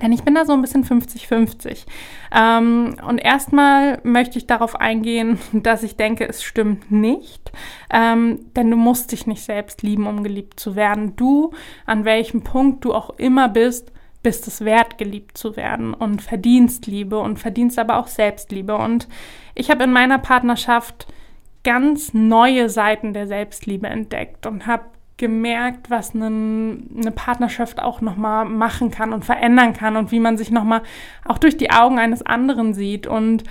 Denn 0.01 0.13
ich 0.13 0.23
bin 0.23 0.35
da 0.35 0.45
so 0.45 0.53
ein 0.53 0.63
bisschen 0.63 0.85
50-50. 0.85 1.85
Ähm, 2.33 2.97
und 3.07 3.19
erstmal 3.19 3.99
möchte 4.05 4.39
ich 4.39 4.47
darauf 4.47 4.77
eingehen, 4.77 5.39
dass 5.53 5.83
ich 5.83 5.97
denke, 5.97 6.29
es 6.29 6.43
stimmt 6.43 6.91
nicht. 6.91 7.53
Ähm, 7.91 8.47
denn 8.57 8.71
du 8.71 8.77
musst 8.77 9.13
dich 9.13 9.27
nicht 9.27 9.43
selbst 9.43 9.83
lieben, 9.83 10.07
um 10.07 10.23
geliebt 10.23 10.61
zu 10.61 10.77
werden. 10.77 11.17
Du, 11.17 11.53
an 11.87 12.05
welchem 12.05 12.43
Punkt 12.43 12.85
du 12.85 12.95
auch 12.95 13.11
immer 13.19 13.49
bist, 13.49 13.93
bist 14.23 14.47
es 14.47 14.65
wert, 14.65 14.99
geliebt 14.99 15.39
zu 15.39 15.57
werden 15.57 15.95
und 15.95 16.23
verdienst 16.23 16.87
Liebe 16.87 17.19
und 17.19 17.39
verdienst 17.39 17.79
aber 17.79 17.99
auch 17.99 18.07
Selbstliebe. 18.07 18.77
Und 18.77 19.09
ich 19.55 19.71
habe 19.71 19.85
in 19.85 19.93
meiner 19.93 20.19
Partnerschaft 20.19 21.07
ganz 21.65 22.15
neue 22.15 22.69
Seiten 22.69 23.13
der 23.13 23.27
Selbstliebe 23.27 23.87
entdeckt 23.87 24.47
und 24.47 24.67
habe 24.67 24.85
gemerkt, 25.21 25.91
was 25.91 26.15
eine, 26.15 27.13
Partnerschaft 27.15 27.81
auch 27.81 28.01
nochmal 28.01 28.47
machen 28.47 28.91
kann 28.91 29.13
und 29.13 29.25
verändern 29.25 29.75
kann 29.75 29.97
und 29.97 30.13
wie 30.13 30.21
man 30.21 30.39
sich 30.39 30.51
nochmal 30.51 30.83
auch 31.27 31.37
durch 31.37 31.59
die 31.59 31.71
Augen 31.71 31.99
eines 31.99 32.25
anderen 32.25 32.73
sieht. 32.73 33.07
Und 33.07 33.45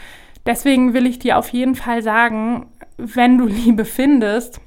deswegen 0.48 0.96
will 0.96 1.06
ich 1.06 1.20
dir 1.20 1.38
auf 1.38 1.50
jeden 1.50 1.75
Fall 1.75 2.01
sagen, 2.01 2.66
wenn 2.98 3.38
du 3.38 3.46
Liebe 3.46 3.86
findest, 3.86 4.60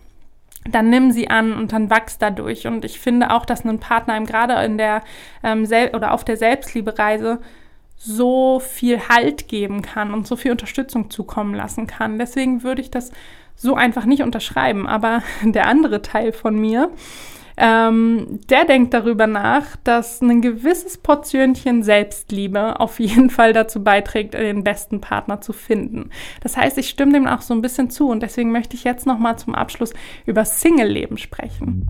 dann 0.70 0.90
nimm 0.90 1.10
sie 1.10 1.28
an 1.28 1.54
und 1.54 1.72
dann 1.72 1.90
wachst 1.90 2.22
dadurch. 2.22 2.68
Und 2.68 2.84
ich 2.84 3.00
finde 3.00 3.30
auch, 3.30 3.44
dass 3.44 3.64
ein 3.64 3.80
Partner 3.80 4.16
ihm 4.16 4.26
gerade 4.26 4.54
in 4.64 4.78
der 4.78 5.02
ähm, 5.42 5.64
oder 5.92 6.12
auf 6.12 6.24
der 6.24 6.36
Selbstliebe-Reise 6.36 7.40
so 8.04 8.58
viel 8.58 9.08
Halt 9.08 9.46
geben 9.46 9.80
kann 9.80 10.12
und 10.12 10.26
so 10.26 10.34
viel 10.34 10.50
Unterstützung 10.50 11.08
zukommen 11.10 11.54
lassen 11.54 11.86
kann. 11.86 12.18
Deswegen 12.18 12.64
würde 12.64 12.82
ich 12.82 12.90
das 12.90 13.12
so 13.54 13.76
einfach 13.76 14.06
nicht 14.06 14.22
unterschreiben. 14.22 14.88
Aber 14.88 15.22
der 15.44 15.68
andere 15.68 16.02
Teil 16.02 16.32
von 16.32 16.58
mir, 16.58 16.90
ähm, 17.56 18.40
der 18.48 18.64
denkt 18.64 18.92
darüber 18.92 19.28
nach, 19.28 19.76
dass 19.84 20.20
ein 20.20 20.40
gewisses 20.40 20.98
Portionchen 20.98 21.84
Selbstliebe 21.84 22.80
auf 22.80 22.98
jeden 22.98 23.30
Fall 23.30 23.52
dazu 23.52 23.84
beiträgt, 23.84 24.34
den 24.34 24.64
besten 24.64 25.00
Partner 25.00 25.40
zu 25.40 25.52
finden. 25.52 26.10
Das 26.40 26.56
heißt, 26.56 26.78
ich 26.78 26.88
stimme 26.88 27.12
dem 27.12 27.28
auch 27.28 27.42
so 27.42 27.54
ein 27.54 27.62
bisschen 27.62 27.88
zu 27.90 28.08
und 28.08 28.20
deswegen 28.20 28.50
möchte 28.50 28.74
ich 28.74 28.82
jetzt 28.82 29.06
nochmal 29.06 29.38
zum 29.38 29.54
Abschluss 29.54 29.92
über 30.26 30.44
Single-Leben 30.44 31.18
sprechen. 31.18 31.86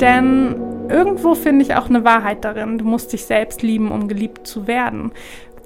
Denn 0.00 0.71
irgendwo 0.92 1.34
finde 1.34 1.64
ich 1.64 1.74
auch 1.74 1.88
eine 1.88 2.04
Wahrheit 2.04 2.44
darin. 2.44 2.78
Du 2.78 2.84
musst 2.84 3.12
dich 3.12 3.24
selbst 3.24 3.62
lieben, 3.62 3.90
um 3.90 4.08
geliebt 4.08 4.46
zu 4.46 4.66
werden. 4.66 5.12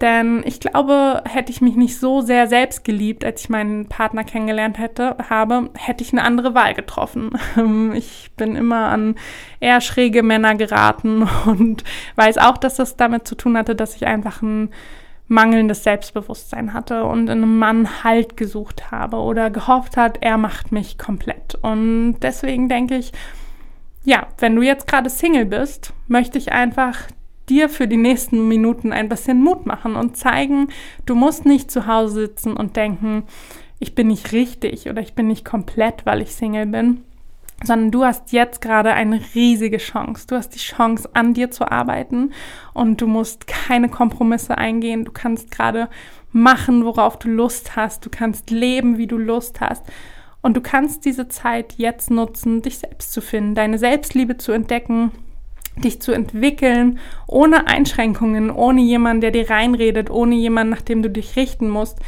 Denn 0.00 0.42
ich 0.44 0.60
glaube, 0.60 1.22
hätte 1.26 1.50
ich 1.50 1.60
mich 1.60 1.74
nicht 1.74 1.98
so 1.98 2.20
sehr 2.20 2.48
selbst 2.48 2.84
geliebt, 2.84 3.24
als 3.24 3.42
ich 3.42 3.48
meinen 3.48 3.86
Partner 3.86 4.24
kennengelernt 4.24 4.78
hätte, 4.78 5.16
habe, 5.30 5.70
hätte 5.74 6.04
ich 6.04 6.12
eine 6.12 6.22
andere 6.22 6.54
Wahl 6.54 6.74
getroffen. 6.74 7.30
Ich 7.94 8.30
bin 8.36 8.56
immer 8.56 8.88
an 8.88 9.14
eher 9.60 9.80
schräge 9.80 10.22
Männer 10.22 10.54
geraten 10.54 11.26
und 11.46 11.84
weiß 12.16 12.38
auch, 12.38 12.58
dass 12.58 12.76
das 12.76 12.96
damit 12.96 13.26
zu 13.26 13.34
tun 13.34 13.56
hatte, 13.56 13.74
dass 13.74 13.96
ich 13.96 14.06
einfach 14.06 14.42
ein 14.42 14.70
mangelndes 15.28 15.82
Selbstbewusstsein 15.82 16.72
hatte 16.72 17.04
und 17.04 17.22
in 17.24 17.42
einem 17.42 17.58
Mann 17.58 18.04
Halt 18.04 18.36
gesucht 18.36 18.90
habe 18.90 19.16
oder 19.16 19.50
gehofft 19.50 19.96
hat, 19.96 20.18
er 20.20 20.36
macht 20.36 20.72
mich 20.72 20.98
komplett. 20.98 21.56
Und 21.62 22.18
deswegen 22.20 22.68
denke 22.68 22.96
ich, 22.96 23.12
ja, 24.06 24.28
wenn 24.38 24.54
du 24.54 24.62
jetzt 24.62 24.86
gerade 24.86 25.10
Single 25.10 25.46
bist, 25.46 25.92
möchte 26.06 26.38
ich 26.38 26.52
einfach 26.52 26.96
dir 27.48 27.68
für 27.68 27.88
die 27.88 27.96
nächsten 27.96 28.46
Minuten 28.46 28.92
ein 28.92 29.08
bisschen 29.08 29.42
Mut 29.42 29.66
machen 29.66 29.96
und 29.96 30.16
zeigen, 30.16 30.68
du 31.06 31.16
musst 31.16 31.44
nicht 31.44 31.72
zu 31.72 31.88
Hause 31.88 32.20
sitzen 32.20 32.56
und 32.56 32.76
denken, 32.76 33.24
ich 33.80 33.96
bin 33.96 34.06
nicht 34.06 34.32
richtig 34.32 34.88
oder 34.88 35.02
ich 35.02 35.14
bin 35.14 35.26
nicht 35.26 35.44
komplett, 35.44 36.06
weil 36.06 36.22
ich 36.22 36.36
Single 36.36 36.66
bin, 36.66 37.02
sondern 37.64 37.90
du 37.90 38.04
hast 38.04 38.32
jetzt 38.32 38.60
gerade 38.60 38.92
eine 38.92 39.20
riesige 39.34 39.78
Chance. 39.78 40.26
Du 40.28 40.36
hast 40.36 40.50
die 40.50 40.60
Chance, 40.60 41.10
an 41.12 41.34
dir 41.34 41.50
zu 41.50 41.70
arbeiten 41.70 42.32
und 42.74 43.00
du 43.00 43.08
musst 43.08 43.48
keine 43.48 43.88
Kompromisse 43.88 44.56
eingehen. 44.56 45.04
Du 45.04 45.10
kannst 45.10 45.50
gerade 45.50 45.88
machen, 46.30 46.84
worauf 46.84 47.18
du 47.18 47.28
Lust 47.28 47.74
hast. 47.74 48.06
Du 48.06 48.10
kannst 48.10 48.50
leben, 48.50 48.98
wie 48.98 49.08
du 49.08 49.18
Lust 49.18 49.60
hast. 49.60 49.84
Und 50.46 50.56
du 50.56 50.60
kannst 50.60 51.04
diese 51.04 51.26
Zeit 51.26 51.74
jetzt 51.76 52.08
nutzen, 52.08 52.62
dich 52.62 52.78
selbst 52.78 53.12
zu 53.12 53.20
finden, 53.20 53.56
deine 53.56 53.78
Selbstliebe 53.78 54.36
zu 54.36 54.52
entdecken, 54.52 55.10
dich 55.74 56.00
zu 56.00 56.12
entwickeln, 56.12 57.00
ohne 57.26 57.66
Einschränkungen, 57.66 58.52
ohne 58.52 58.80
jemanden, 58.80 59.22
der 59.22 59.32
dir 59.32 59.50
reinredet, 59.50 60.08
ohne 60.08 60.36
jemanden, 60.36 60.70
nach 60.70 60.82
dem 60.82 61.02
du 61.02 61.10
dich 61.10 61.34
richten 61.34 61.68
musst, 61.68 61.98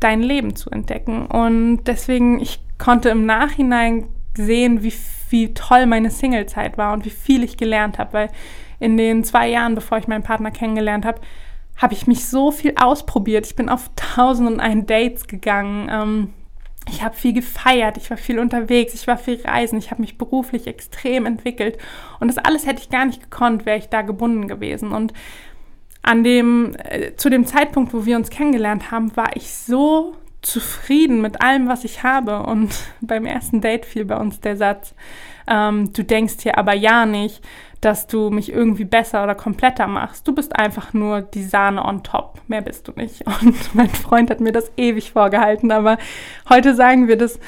dein 0.00 0.22
Leben 0.22 0.56
zu 0.56 0.70
entdecken. 0.70 1.26
Und 1.26 1.84
deswegen, 1.84 2.40
ich 2.40 2.60
konnte 2.78 3.10
im 3.10 3.26
Nachhinein 3.26 4.06
sehen, 4.38 4.82
wie, 4.82 4.94
wie 5.28 5.52
toll 5.52 5.84
meine 5.84 6.10
Singlezeit 6.10 6.78
war 6.78 6.94
und 6.94 7.04
wie 7.04 7.10
viel 7.10 7.44
ich 7.44 7.58
gelernt 7.58 7.98
habe, 7.98 8.14
weil 8.14 8.28
in 8.80 8.96
den 8.96 9.22
zwei 9.22 9.50
Jahren, 9.50 9.74
bevor 9.74 9.98
ich 9.98 10.08
meinen 10.08 10.24
Partner 10.24 10.50
kennengelernt 10.50 11.04
habe, 11.04 11.20
habe 11.76 11.92
ich 11.92 12.06
mich 12.06 12.24
so 12.24 12.52
viel 12.52 12.72
ausprobiert. 12.76 13.44
Ich 13.44 13.54
bin 13.54 13.68
auf 13.68 13.90
tausend 13.96 14.48
und 14.48 14.60
ein 14.60 14.86
Dates 14.86 15.26
gegangen. 15.26 15.90
Ähm, 15.92 16.30
ich 16.88 17.02
habe 17.02 17.14
viel 17.14 17.32
gefeiert, 17.32 17.96
ich 17.96 18.10
war 18.10 18.16
viel 18.16 18.38
unterwegs, 18.38 18.94
ich 18.94 19.06
war 19.06 19.16
viel 19.16 19.40
reisen, 19.42 19.78
ich 19.78 19.90
habe 19.90 20.02
mich 20.02 20.18
beruflich 20.18 20.66
extrem 20.66 21.26
entwickelt. 21.26 21.78
Und 22.20 22.28
das 22.28 22.38
alles 22.38 22.66
hätte 22.66 22.80
ich 22.82 22.90
gar 22.90 23.04
nicht 23.04 23.22
gekonnt, 23.22 23.66
wäre 23.66 23.78
ich 23.78 23.88
da 23.88 24.02
gebunden 24.02 24.48
gewesen. 24.48 24.92
Und 24.92 25.12
an 26.02 26.24
dem 26.24 26.74
äh, 26.78 27.14
zu 27.16 27.30
dem 27.30 27.46
Zeitpunkt, 27.46 27.94
wo 27.94 28.04
wir 28.04 28.16
uns 28.16 28.30
kennengelernt 28.30 28.90
haben, 28.90 29.16
war 29.16 29.36
ich 29.36 29.52
so 29.52 30.16
zufrieden 30.42 31.20
mit 31.20 31.40
allem, 31.40 31.68
was 31.68 31.84
ich 31.84 32.02
habe. 32.02 32.42
Und 32.42 32.74
beim 33.00 33.26
ersten 33.26 33.60
Date 33.60 33.86
fiel 33.86 34.04
bei 34.04 34.16
uns 34.16 34.40
der 34.40 34.56
Satz, 34.56 34.94
ähm, 35.48 35.92
du 35.92 36.04
denkst 36.04 36.36
hier 36.42 36.58
aber 36.58 36.74
ja 36.74 37.06
nicht, 37.06 37.42
dass 37.80 38.06
du 38.06 38.30
mich 38.30 38.52
irgendwie 38.52 38.84
besser 38.84 39.24
oder 39.24 39.34
kompletter 39.34 39.88
machst. 39.88 40.26
Du 40.26 40.34
bist 40.34 40.56
einfach 40.56 40.92
nur 40.92 41.20
die 41.20 41.42
Sahne 41.42 41.84
on 41.84 42.04
top. 42.04 42.40
Mehr 42.46 42.62
bist 42.62 42.86
du 42.86 42.92
nicht. 42.92 43.24
Und 43.42 43.74
mein 43.74 43.90
Freund 43.90 44.30
hat 44.30 44.40
mir 44.40 44.52
das 44.52 44.70
ewig 44.76 45.12
vorgehalten, 45.12 45.72
aber 45.72 45.98
heute 46.48 46.74
sagen 46.74 47.08
wir 47.08 47.16
das, 47.16 47.40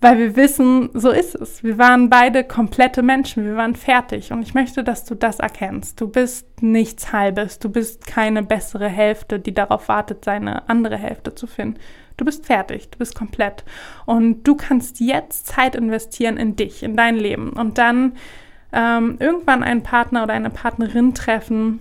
weil 0.00 0.18
wir 0.18 0.36
wissen, 0.36 0.90
so 0.94 1.10
ist 1.10 1.34
es. 1.34 1.64
Wir 1.64 1.76
waren 1.76 2.08
beide 2.08 2.44
komplette 2.44 3.02
Menschen, 3.02 3.44
wir 3.44 3.56
waren 3.56 3.74
fertig 3.74 4.32
und 4.32 4.42
ich 4.42 4.54
möchte, 4.54 4.84
dass 4.84 5.04
du 5.04 5.16
das 5.16 5.40
erkennst. 5.40 6.00
Du 6.00 6.08
bist 6.08 6.46
nichts 6.62 7.12
Halbes, 7.12 7.58
du 7.58 7.68
bist 7.68 8.06
keine 8.06 8.42
bessere 8.42 8.88
Hälfte, 8.88 9.40
die 9.40 9.54
darauf 9.54 9.88
wartet, 9.88 10.24
seine 10.24 10.68
andere 10.68 10.96
Hälfte 10.96 11.34
zu 11.34 11.46
finden. 11.46 11.80
Du 12.16 12.24
bist 12.24 12.46
fertig, 12.46 12.90
du 12.90 12.98
bist 12.98 13.14
komplett 13.16 13.64
und 14.06 14.44
du 14.44 14.54
kannst 14.54 15.00
jetzt 15.00 15.46
Zeit 15.48 15.74
investieren 15.74 16.36
in 16.36 16.54
dich, 16.56 16.82
in 16.82 16.96
dein 16.96 17.16
Leben 17.16 17.50
und 17.50 17.78
dann 17.78 18.12
ähm, 18.72 19.16
irgendwann 19.18 19.62
einen 19.62 19.82
Partner 19.82 20.24
oder 20.24 20.34
eine 20.34 20.50
Partnerin 20.50 21.14
treffen, 21.14 21.80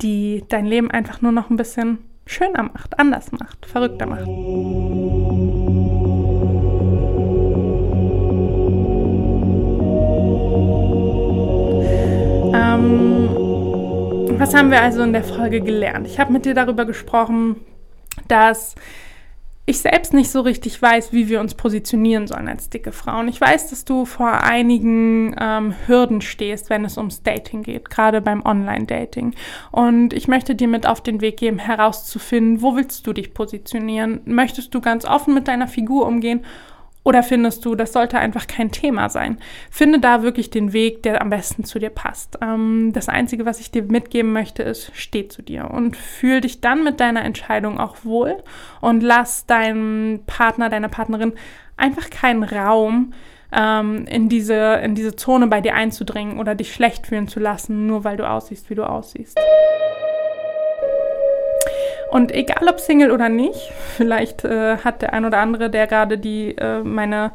die 0.00 0.44
dein 0.48 0.66
Leben 0.66 0.90
einfach 0.90 1.22
nur 1.22 1.32
noch 1.32 1.50
ein 1.50 1.56
bisschen 1.56 1.98
schöner 2.26 2.64
macht, 2.64 2.98
anders 2.98 3.32
macht, 3.32 3.66
verrückter 3.66 4.06
macht. 4.06 5.61
Ähm, 12.72 14.38
was 14.38 14.54
haben 14.54 14.70
wir 14.70 14.80
also 14.80 15.02
in 15.02 15.12
der 15.12 15.24
Folge 15.24 15.60
gelernt? 15.60 16.06
Ich 16.06 16.18
habe 16.18 16.32
mit 16.32 16.44
dir 16.44 16.54
darüber 16.54 16.84
gesprochen, 16.84 17.56
dass 18.28 18.74
ich 19.64 19.78
selbst 19.78 20.12
nicht 20.12 20.30
so 20.30 20.40
richtig 20.40 20.82
weiß, 20.82 21.12
wie 21.12 21.28
wir 21.28 21.38
uns 21.40 21.54
positionieren 21.54 22.26
sollen 22.26 22.48
als 22.48 22.68
dicke 22.68 22.90
Frauen. 22.90 23.28
Ich 23.28 23.40
weiß, 23.40 23.70
dass 23.70 23.84
du 23.84 24.04
vor 24.04 24.42
einigen 24.42 25.36
ähm, 25.40 25.74
Hürden 25.86 26.20
stehst, 26.20 26.68
wenn 26.68 26.84
es 26.84 26.98
ums 26.98 27.22
Dating 27.22 27.62
geht, 27.62 27.88
gerade 27.88 28.20
beim 28.20 28.44
Online-Dating. 28.44 29.34
Und 29.70 30.12
ich 30.12 30.26
möchte 30.26 30.56
dir 30.56 30.66
mit 30.66 30.86
auf 30.86 31.00
den 31.00 31.20
Weg 31.20 31.36
geben, 31.36 31.60
herauszufinden, 31.60 32.60
wo 32.60 32.74
willst 32.74 33.06
du 33.06 33.12
dich 33.12 33.34
positionieren? 33.34 34.20
Möchtest 34.24 34.74
du 34.74 34.80
ganz 34.80 35.04
offen 35.04 35.32
mit 35.32 35.46
deiner 35.46 35.68
Figur 35.68 36.06
umgehen 36.06 36.44
oder 37.04 37.22
findest 37.22 37.64
du, 37.64 37.74
das 37.74 37.92
sollte 37.92 38.18
einfach 38.18 38.46
kein 38.46 38.70
Thema 38.70 39.08
sein? 39.08 39.38
Finde 39.70 39.98
da 39.98 40.22
wirklich 40.22 40.50
den 40.50 40.72
Weg, 40.72 41.02
der 41.02 41.20
am 41.20 41.30
besten 41.30 41.64
zu 41.64 41.78
dir 41.78 41.90
passt. 41.90 42.38
Ähm, 42.40 42.90
das 42.92 43.08
Einzige, 43.08 43.44
was 43.44 43.60
ich 43.60 43.70
dir 43.70 43.82
mitgeben 43.82 44.32
möchte, 44.32 44.62
ist, 44.62 44.92
steh 44.94 45.28
zu 45.28 45.42
dir 45.42 45.70
und 45.70 45.96
fühl 45.96 46.40
dich 46.40 46.60
dann 46.60 46.84
mit 46.84 47.00
deiner 47.00 47.24
Entscheidung 47.24 47.80
auch 47.80 48.04
wohl 48.04 48.42
und 48.80 49.02
lass 49.02 49.46
deinem 49.46 50.20
Partner, 50.26 50.68
deiner 50.68 50.88
Partnerin 50.88 51.32
einfach 51.76 52.10
keinen 52.10 52.44
Raum, 52.44 53.12
ähm, 53.52 54.06
in, 54.06 54.28
diese, 54.28 54.80
in 54.82 54.94
diese 54.94 55.14
Zone 55.14 55.46
bei 55.46 55.60
dir 55.60 55.74
einzudringen 55.74 56.38
oder 56.38 56.54
dich 56.54 56.72
schlecht 56.72 57.06
fühlen 57.06 57.28
zu 57.28 57.38
lassen, 57.38 57.86
nur 57.86 58.04
weil 58.04 58.16
du 58.16 58.28
aussiehst, 58.28 58.70
wie 58.70 58.74
du 58.74 58.84
aussiehst. 58.84 59.38
Und 62.12 62.30
egal 62.30 62.68
ob 62.68 62.78
Single 62.78 63.10
oder 63.10 63.30
nicht, 63.30 63.72
vielleicht 63.96 64.44
äh, 64.44 64.76
hat 64.76 65.00
der 65.00 65.14
ein 65.14 65.24
oder 65.24 65.38
andere, 65.38 65.70
der 65.70 65.86
gerade 65.86 66.18
die 66.18 66.54
äh, 66.58 66.82
meine, 66.82 67.32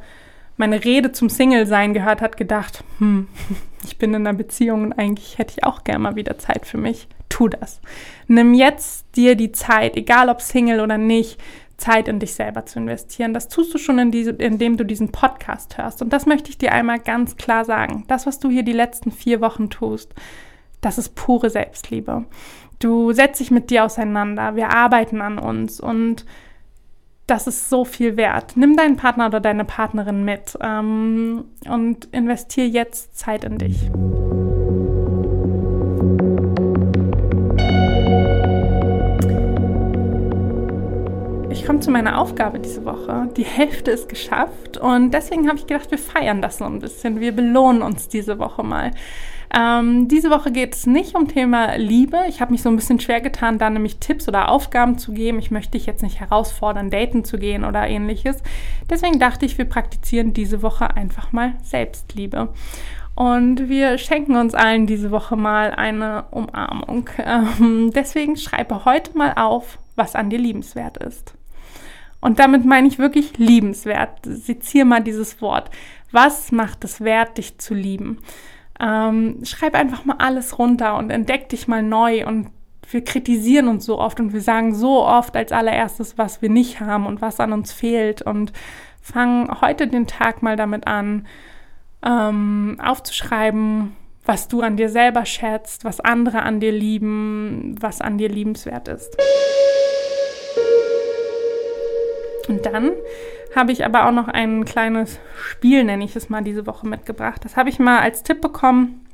meine 0.56 0.86
Rede 0.86 1.12
zum 1.12 1.30
Single-Sein 1.30 1.96
gehört 1.96 2.22
hat, 2.22 2.38
gedacht, 2.38 2.84
hm, 3.00 3.28
ich 3.84 3.98
bin 3.98 4.14
in 4.14 4.28
einer 4.28 4.38
Beziehung 4.38 4.84
und 4.84 4.94
eigentlich 4.94 5.40
hätte 5.40 5.56
ich 5.58 5.64
auch 5.64 5.84
gerne 5.84 5.98
mal 5.98 6.16
wieder 6.16 6.38
Zeit 6.38 6.68
für 6.68 6.78
mich. 6.78 7.08
Tu 7.28 7.48
das. 7.48 7.82
Nimm 8.28 8.54
jetzt 8.54 9.08
dir 9.16 9.34
die 9.34 9.52
Zeit, 9.52 9.98
egal 9.98 10.30
ob 10.30 10.42
Single 10.42 10.80
oder 10.82 11.00
nicht, 11.00 11.42
Zeit 11.78 12.08
in 12.08 12.20
dich 12.20 12.36
selber 12.36 12.68
zu 12.68 12.78
investieren. 12.78 13.34
Das 13.34 13.48
tust 13.48 13.74
du 13.74 13.80
schon, 13.80 13.98
in 13.98 14.12
diese, 14.12 14.30
indem 14.30 14.78
du 14.78 14.84
diesen 14.84 15.12
Podcast 15.12 15.80
hörst. 15.80 16.04
Und 16.04 16.14
das 16.14 16.28
möchte 16.28 16.52
ich 16.52 16.60
dir 16.60 16.72
einmal 16.72 17.00
ganz 17.00 17.36
klar 17.36 17.66
sagen. 17.66 18.06
Das, 18.10 18.28
was 18.28 18.38
du 18.38 18.52
hier 18.52 18.64
die 18.64 18.74
letzten 18.74 19.12
vier 19.12 19.42
Wochen 19.42 19.72
tust, 19.72 20.14
das 20.82 21.00
ist 21.00 21.16
pure 21.16 21.50
Selbstliebe. 21.50 22.26
Du 22.80 23.12
setzt 23.12 23.40
dich 23.40 23.50
mit 23.50 23.72
dir 23.72 23.86
auseinander, 23.86 24.56
wir 24.56 24.70
arbeiten 24.70 25.20
an 25.20 25.40
uns 25.40 25.80
und 25.80 26.26
das 27.26 27.48
ist 27.48 27.70
so 27.70 27.86
viel 27.86 28.18
wert. 28.18 28.56
Nimm 28.56 28.78
deinen 28.78 28.98
Partner 28.98 29.26
oder 29.26 29.40
deine 29.40 29.66
Partnerin 29.66 30.24
mit 30.24 30.56
ähm, 30.62 31.46
und 31.68 32.06
investier 32.12 32.68
jetzt 32.68 33.18
Zeit 33.18 33.44
in 33.44 33.58
dich. 33.58 33.90
Ich 41.50 41.66
komme 41.66 41.80
zu 41.80 41.90
meiner 41.90 42.20
Aufgabe 42.20 42.60
diese 42.60 42.86
Woche. 42.86 43.28
Die 43.36 43.44
Hälfte 43.44 43.90
ist 43.90 44.08
geschafft 44.08 44.78
und 44.78 45.12
deswegen 45.12 45.48
habe 45.48 45.58
ich 45.58 45.66
gedacht, 45.66 45.90
wir 45.90 45.98
feiern 45.98 46.44
das 46.44 46.60
so 46.60 46.66
ein 46.66 46.78
bisschen. 46.78 47.20
Wir 47.20 47.36
belohnen 47.36 47.82
uns 47.82 48.08
diese 48.08 48.38
Woche 48.38 48.62
mal. 48.62 48.92
Ähm, 49.54 50.08
diese 50.08 50.30
Woche 50.30 50.52
geht 50.52 50.76
es 50.76 50.86
nicht 50.86 51.16
um 51.16 51.28
Thema 51.28 51.76
Liebe. 51.78 52.18
Ich 52.28 52.42
habe 52.42 52.52
mich 52.52 52.62
so 52.62 52.70
ein 52.70 52.76
bisschen 52.76 53.00
schwer 53.00 53.22
getan, 53.22 53.58
da 53.58 53.70
nämlich 53.70 53.98
Tipps 53.98 54.28
oder 54.28 54.50
Aufgaben 54.50 54.98
zu 54.98 55.14
geben. 55.14 55.40
Ich 55.40 55.52
möchte 55.52 55.72
dich 55.72 55.86
jetzt 55.86 56.04
nicht 56.04 56.20
herausfordern, 56.20 56.90
daten 56.90 57.24
zu 57.24 57.38
gehen 57.38 57.64
oder 57.64 57.88
ähnliches. 57.88 58.42
Deswegen 58.90 59.20
dachte 59.20 59.46
ich, 59.46 59.58
wir 59.58 59.66
praktizieren 59.66 60.34
diese 60.34 60.62
Woche 60.62 60.96
einfach 60.96 61.32
mal 61.32 61.54
Selbstliebe. 61.64 62.50
Und 63.16 63.68
wir 63.68 63.98
schenken 63.98 64.36
uns 64.36 64.54
allen 64.54 64.86
diese 64.86 65.10
Woche 65.10 65.36
mal 65.36 65.72
eine 65.72 66.26
Umarmung. 66.32 67.10
Ähm, 67.20 67.92
deswegen 67.96 68.38
schreibe 68.38 68.86
heute 68.86 69.18
mal 69.18 69.34
auf, 69.36 69.80
was 69.96 70.16
an 70.16 70.30
dir 70.30 70.40
liebenswert 70.40 70.98
ist. 70.98 71.34
Und 72.20 72.40
damit 72.40 72.66
meine 72.66 72.88
ich 72.88 73.00
wirklich 73.00 73.38
liebenswert. 73.38 74.20
Seziere 74.24 74.86
mal 74.86 75.02
dieses 75.02 75.42
Wort. 75.42 75.70
Was 76.12 76.52
macht 76.52 76.84
es 76.84 77.02
wert, 77.02 77.38
dich 77.38 77.58
zu 77.58 77.74
lieben? 77.74 78.20
Ähm, 78.80 79.40
schreib 79.44 79.74
einfach 79.76 80.06
mal 80.06 80.18
alles 80.20 80.60
runter 80.60 80.98
und 80.98 81.10
entdeck 81.10 81.50
dich 81.50 81.68
mal 81.68 81.82
neu 81.82 82.26
und 82.26 82.50
wir 82.90 83.04
kritisieren 83.04 83.68
uns 83.68 83.86
so 83.86 84.00
oft 84.00 84.20
und 84.20 84.34
wir 84.34 84.42
sagen 84.42 84.74
so 84.74 85.04
oft 85.04 85.36
als 85.36 85.52
allererstes, 85.52 86.18
was 86.18 86.42
wir 86.42 86.50
nicht 86.50 86.80
haben 86.80 87.06
und 87.06 87.22
was 87.22 87.40
an 87.40 87.52
uns 87.52 87.74
fehlt 87.74 88.22
und 88.22 88.54
fangen 89.02 89.62
heute 89.62 89.88
den 89.88 90.08
Tag 90.08 90.42
mal 90.42 90.56
damit 90.56 90.88
an, 90.88 91.28
ähm, 92.06 92.78
aufzuschreiben, 92.82 93.96
was 94.26 94.48
du 94.48 94.62
an 94.62 94.78
dir 94.78 94.90
selber 94.90 95.26
schätzt, 95.26 95.86
was 95.86 96.00
andere 96.00 96.44
an 96.44 96.60
dir 96.60 96.72
lieben, 96.72 97.76
was 97.80 98.02
an 98.02 98.18
dir 98.18 98.30
liebenswert 98.30 98.88
ist. 98.88 99.18
Und 102.48 102.66
dann 102.66 102.92
habe 103.56 103.72
ich 103.72 103.86
aber 103.86 104.08
auch 104.08 104.12
noch 104.12 104.28
ein 104.28 104.66
kleines 104.66 105.20
Spiel, 105.36 105.84
nenne 105.84 106.04
ich 106.04 106.16
es 106.16 106.30
mal, 106.30 106.44
diese 106.44 106.66
Woche 106.68 106.88
mitgebracht. 106.88 107.44
Das 107.44 107.58
habe 107.58 107.70
ich 107.70 107.80
mal 107.80 108.00
als 108.00 108.24
Tipp 108.24 108.42
bekommen 108.42 109.06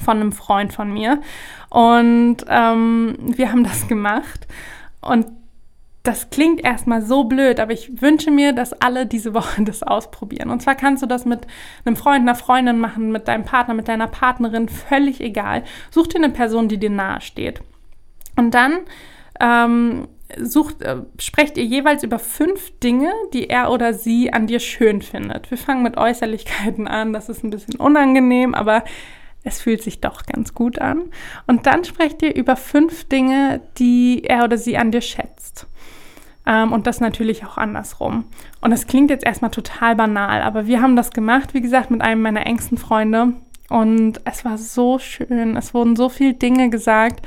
von 0.00 0.18
einem 0.18 0.32
Freund 0.32 0.72
von 0.72 0.92
mir. 0.92 1.20
Und 1.68 2.38
ähm, 2.48 3.16
wir 3.20 3.50
haben 3.50 3.64
das 3.64 3.88
gemacht. 3.88 4.46
Und 5.00 5.26
das 6.02 6.30
klingt 6.30 6.64
erstmal 6.64 7.02
so 7.02 7.24
blöd, 7.24 7.60
aber 7.60 7.72
ich 7.72 8.00
wünsche 8.00 8.30
mir, 8.30 8.52
dass 8.52 8.72
alle 8.72 9.06
diese 9.06 9.34
Woche 9.34 9.62
das 9.64 9.82
ausprobieren. 9.82 10.50
Und 10.50 10.62
zwar 10.62 10.74
kannst 10.74 11.02
du 11.02 11.06
das 11.06 11.24
mit 11.24 11.46
einem 11.84 11.96
Freund, 11.96 12.20
einer 12.20 12.34
Freundin 12.34 12.78
machen, 12.78 13.12
mit 13.12 13.28
deinem 13.28 13.44
Partner, 13.44 13.74
mit 13.74 13.88
deiner 13.88 14.08
Partnerin, 14.08 14.68
völlig 14.68 15.20
egal. 15.20 15.64
Such 15.90 16.08
dir 16.08 16.18
eine 16.18 16.30
Person, 16.30 16.68
die 16.68 16.78
dir 16.78 16.90
nahe 16.90 17.20
steht. 17.20 17.60
Und 18.36 18.54
dann 18.54 18.78
ähm, 19.40 20.08
sucht, 20.38 20.82
äh, 20.82 21.02
sprecht 21.18 21.56
ihr 21.56 21.64
jeweils 21.64 22.02
über 22.02 22.18
fünf 22.18 22.78
Dinge, 22.80 23.12
die 23.32 23.48
er 23.48 23.70
oder 23.70 23.94
sie 23.94 24.32
an 24.32 24.46
dir 24.46 24.60
schön 24.60 25.02
findet. 25.02 25.50
Wir 25.50 25.58
fangen 25.58 25.82
mit 25.82 25.96
Äußerlichkeiten 25.96 26.88
an, 26.88 27.12
das 27.12 27.28
ist 27.28 27.44
ein 27.44 27.50
bisschen 27.50 27.76
unangenehm, 27.76 28.54
aber 28.54 28.84
es 29.42 29.60
fühlt 29.60 29.82
sich 29.82 30.00
doch 30.00 30.26
ganz 30.26 30.54
gut 30.54 30.78
an. 30.78 31.04
Und 31.46 31.66
dann 31.66 31.84
sprecht 31.84 32.22
ihr 32.22 32.34
über 32.34 32.56
fünf 32.56 33.04
Dinge, 33.08 33.60
die 33.78 34.24
er 34.24 34.44
oder 34.44 34.58
sie 34.58 34.76
an 34.76 34.90
dir 34.90 35.00
schätzt. 35.00 35.66
Ähm, 36.46 36.72
und 36.72 36.86
das 36.86 37.00
natürlich 37.00 37.44
auch 37.44 37.56
andersrum. 37.56 38.24
Und 38.60 38.70
das 38.70 38.86
klingt 38.86 39.10
jetzt 39.10 39.24
erstmal 39.24 39.50
total 39.50 39.96
banal, 39.96 40.42
aber 40.42 40.66
wir 40.66 40.82
haben 40.82 40.96
das 40.96 41.10
gemacht, 41.10 41.54
wie 41.54 41.60
gesagt, 41.60 41.90
mit 41.90 42.02
einem 42.02 42.22
meiner 42.22 42.46
engsten 42.46 42.78
Freunde. 42.78 43.34
Und 43.68 44.20
es 44.24 44.44
war 44.44 44.58
so 44.58 44.98
schön. 44.98 45.56
Es 45.56 45.74
wurden 45.74 45.96
so 45.96 46.08
viele 46.08 46.34
Dinge 46.34 46.70
gesagt, 46.70 47.24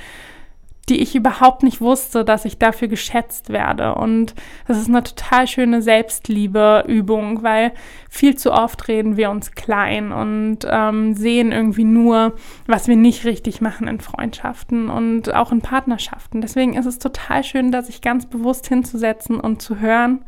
die 0.89 1.01
ich 1.01 1.15
überhaupt 1.15 1.63
nicht 1.63 1.79
wusste, 1.79 2.25
dass 2.25 2.43
ich 2.43 2.57
dafür 2.57 2.89
geschätzt 2.89 3.49
werde. 3.49 3.95
Und 3.95 4.35
das 4.67 4.77
ist 4.77 4.89
eine 4.89 5.03
total 5.03 5.47
schöne 5.47 5.81
Selbstliebeübung, 5.81 7.41
weil 7.41 7.71
viel 8.09 8.35
zu 8.35 8.51
oft 8.51 8.87
reden 8.89 9.15
wir 9.15 9.29
uns 9.29 9.53
klein 9.53 10.11
und 10.11 10.59
ähm, 10.69 11.13
sehen 11.13 11.53
irgendwie 11.53 11.85
nur, 11.85 12.33
was 12.67 12.89
wir 12.89 12.97
nicht 12.97 13.23
richtig 13.23 13.61
machen 13.61 13.87
in 13.87 14.01
Freundschaften 14.01 14.89
und 14.89 15.33
auch 15.33 15.53
in 15.53 15.61
Partnerschaften. 15.61 16.41
Deswegen 16.41 16.73
ist 16.73 16.85
es 16.85 16.99
total 16.99 17.45
schön, 17.45 17.71
dass 17.71 17.87
sich 17.87 18.01
ganz 18.01 18.25
bewusst 18.25 18.67
hinzusetzen 18.67 19.39
und 19.39 19.61
zu 19.61 19.79
hören, 19.79 20.25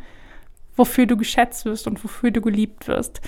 wofür 0.78 1.06
du 1.06 1.18
geschätzt 1.18 1.66
wirst 1.66 1.86
und 1.86 2.02
wofür 2.02 2.32
du 2.32 2.40
geliebt 2.40 2.88
wirst. 2.88 3.20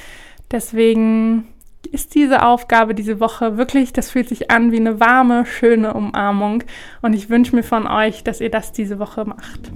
Deswegen 0.50 1.46
ist 1.92 2.16
diese 2.16 2.44
Aufgabe 2.44 2.94
diese 2.94 3.20
Woche 3.20 3.58
wirklich, 3.58 3.94
das 3.94 4.12
fühlt 4.12 4.30
sich 4.30 4.52
an 4.52 4.72
wie 4.72 4.80
eine 4.80 5.00
warme, 5.00 5.46
schöne 5.46 5.94
Umarmung. 5.94 6.64
Und 7.02 7.14
ich 7.14 7.30
wünsche 7.30 7.56
mir 7.56 7.64
von 7.64 7.88
euch, 7.88 8.24
dass 8.24 8.42
ihr 8.42 8.52
das 8.52 8.72
diese 8.72 9.00
Woche 9.00 9.26
macht. 9.26 9.72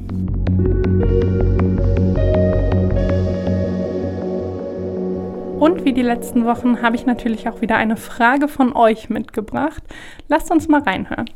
Und 5.59 5.85
wie 5.85 5.93
die 5.93 6.01
letzten 6.01 6.45
Wochen 6.45 6.81
habe 6.81 6.95
ich 6.95 7.05
natürlich 7.05 7.47
auch 7.47 7.61
wieder 7.61 7.75
eine 7.75 7.95
Frage 7.95 8.47
von 8.47 8.75
euch 8.75 9.09
mitgebracht. 9.09 9.83
Lasst 10.27 10.49
uns 10.49 10.67
mal 10.67 10.81
reinhören. 10.81 11.29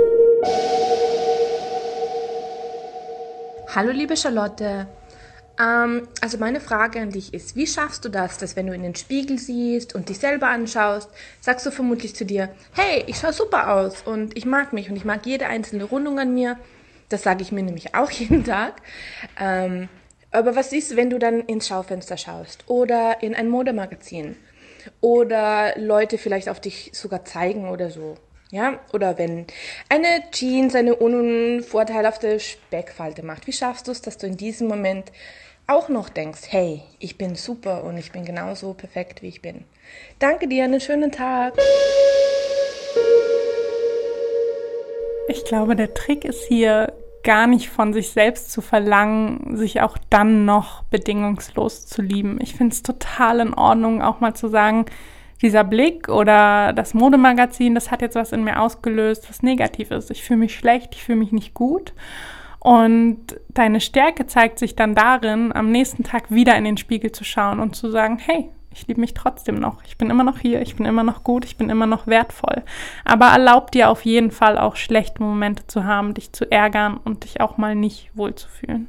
Hallo 3.76 3.92
liebe 3.92 4.18
Charlotte, 4.18 4.88
ähm, 5.60 6.08
also 6.22 6.38
meine 6.38 6.60
Frage 6.60 7.00
an 7.00 7.12
dich 7.12 7.34
ist, 7.34 7.56
wie 7.56 7.68
schaffst 7.68 8.04
du 8.06 8.10
das, 8.10 8.38
dass 8.38 8.56
wenn 8.56 8.68
du 8.68 8.74
in 8.74 8.84
den 8.84 8.96
Spiegel 8.96 9.38
siehst 9.38 9.96
und 9.96 10.10
dich 10.10 10.20
selber 10.20 10.48
anschaust, 10.48 11.10
sagst 11.42 11.66
du 11.66 11.72
vermutlich 11.72 12.16
zu 12.16 12.26
dir, 12.26 12.50
hey, 12.74 13.04
ich 13.08 13.18
schaue 13.18 13.34
super 13.34 13.74
aus 13.74 14.02
und 14.04 14.36
ich 14.38 14.46
mag 14.46 14.74
mich 14.74 14.90
und 14.90 14.96
ich 14.96 15.06
mag 15.06 15.26
jede 15.26 15.48
einzelne 15.48 15.86
Rundung 15.86 16.20
an 16.20 16.34
mir. 16.34 16.58
Das 17.10 17.24
sage 17.24 17.42
ich 17.42 17.52
mir 17.52 17.64
nämlich 17.64 17.96
auch 17.96 18.12
jeden 18.12 18.44
Tag. 18.44 18.82
Ähm, 19.40 19.90
aber 20.32 20.56
was 20.56 20.70
du, 20.70 20.78
wenn 20.96 21.10
du 21.10 21.20
dann 21.20 21.42
ins 21.42 21.68
Schaufenster 21.68 22.18
schaust 22.18 22.66
oder 22.68 23.24
in 23.24 23.36
ein 23.36 23.48
Modemagazin 23.48 24.36
oder 25.00 25.74
Leute 25.78 26.18
vielleicht 26.18 26.50
auf 26.50 26.60
dich 26.60 26.92
sogar 26.94 27.24
zeigen 27.24 27.70
oder 27.70 27.90
so? 27.90 28.18
Ja, 28.52 28.80
oder 28.94 29.18
wenn 29.18 29.48
eine 29.90 30.30
Jeans 30.32 30.76
eine 30.76 30.96
unvorteilhafte 30.96 32.40
Speckfalte 32.40 33.24
macht, 33.24 33.48
wie 33.48 33.54
schaffst 33.54 33.88
du 33.88 33.92
es, 33.92 34.02
dass 34.02 34.18
du 34.18 34.28
in 34.28 34.38
diesem 34.38 34.68
Moment 34.68 35.12
auch 35.68 35.90
noch 35.90 36.10
denkst, 36.10 36.42
hey, 36.50 36.82
ich 37.00 37.18
bin 37.18 37.36
super 37.36 37.84
und 37.84 37.98
ich 37.98 38.12
bin 38.12 38.26
genauso 38.26 38.74
perfekt, 38.74 39.22
wie 39.22 39.28
ich 39.28 39.42
bin. 39.42 39.64
Danke 40.20 40.48
dir, 40.48 40.64
einen 40.64 40.80
schönen 40.80 41.12
Tag. 41.12 41.54
Ich 45.28 45.44
glaube, 45.46 45.76
der 45.76 45.94
Trick 45.94 46.24
ist 46.24 46.44
hier 46.46 46.94
gar 47.24 47.48
nicht 47.48 47.70
von 47.70 47.94
sich 47.94 48.12
selbst 48.12 48.52
zu 48.52 48.62
verlangen, 48.62 49.58
sich 49.58 49.82
auch 49.82 49.98
dann 50.12 50.46
noch 50.46 50.84
bedingungslos 50.84 51.88
zu 51.88 52.04
lieben. 52.04 52.38
Ich 52.40 52.54
finde 52.54 52.74
es 52.74 52.84
total 52.84 53.40
in 53.40 53.54
Ordnung, 53.56 54.04
auch 54.04 54.20
mal 54.20 54.36
zu 54.36 54.48
sagen, 54.48 54.86
dieser 55.42 55.64
Blick 55.64 56.08
oder 56.08 56.72
das 56.74 56.94
Modemagazin, 56.94 57.74
das 57.74 57.90
hat 57.90 58.04
jetzt 58.04 58.16
was 58.16 58.32
in 58.32 58.44
mir 58.44 58.62
ausgelöst, 58.62 59.28
was 59.28 59.42
negativ 59.42 59.90
ist. 59.90 60.12
Ich 60.12 60.24
fühle 60.24 60.40
mich 60.40 60.56
schlecht, 60.56 60.94
ich 60.94 61.04
fühle 61.04 61.18
mich 61.18 61.32
nicht 61.32 61.56
gut. 61.56 61.94
Und 62.66 63.20
deine 63.50 63.80
Stärke 63.80 64.26
zeigt 64.26 64.58
sich 64.58 64.76
dann 64.76 64.96
darin, 64.96 65.54
am 65.54 65.70
nächsten 65.70 66.04
Tag 66.04 66.32
wieder 66.32 66.58
in 66.58 66.64
den 66.64 66.78
Spiegel 66.78 67.12
zu 67.12 67.24
schauen 67.24 67.60
und 67.60 67.76
zu 67.76 67.92
sagen, 67.92 68.18
hey, 68.18 68.50
ich 68.72 68.88
liebe 68.88 69.02
mich 69.02 69.14
trotzdem 69.14 69.60
noch. 69.60 69.84
Ich 69.86 70.00
bin 70.00 70.10
immer 70.10 70.24
noch 70.24 70.40
hier, 70.40 70.64
ich 70.64 70.76
bin 70.76 70.88
immer 70.88 71.04
noch 71.04 71.24
gut, 71.24 71.46
ich 71.46 71.58
bin 71.58 71.70
immer 71.70 71.86
noch 71.86 72.08
wertvoll. 72.08 72.64
Aber 73.04 73.28
erlaub 73.28 73.70
dir 73.70 73.92
auf 73.92 74.04
jeden 74.04 74.32
Fall 74.32 74.58
auch 74.58 74.78
schlechte 74.78 75.22
Momente 75.22 75.68
zu 75.68 75.84
haben, 75.84 76.16
dich 76.16 76.34
zu 76.34 76.52
ärgern 76.52 76.98
und 77.06 77.24
dich 77.24 77.40
auch 77.40 77.58
mal 77.60 77.76
nicht 77.76 78.10
wohlzufühlen. 78.16 78.88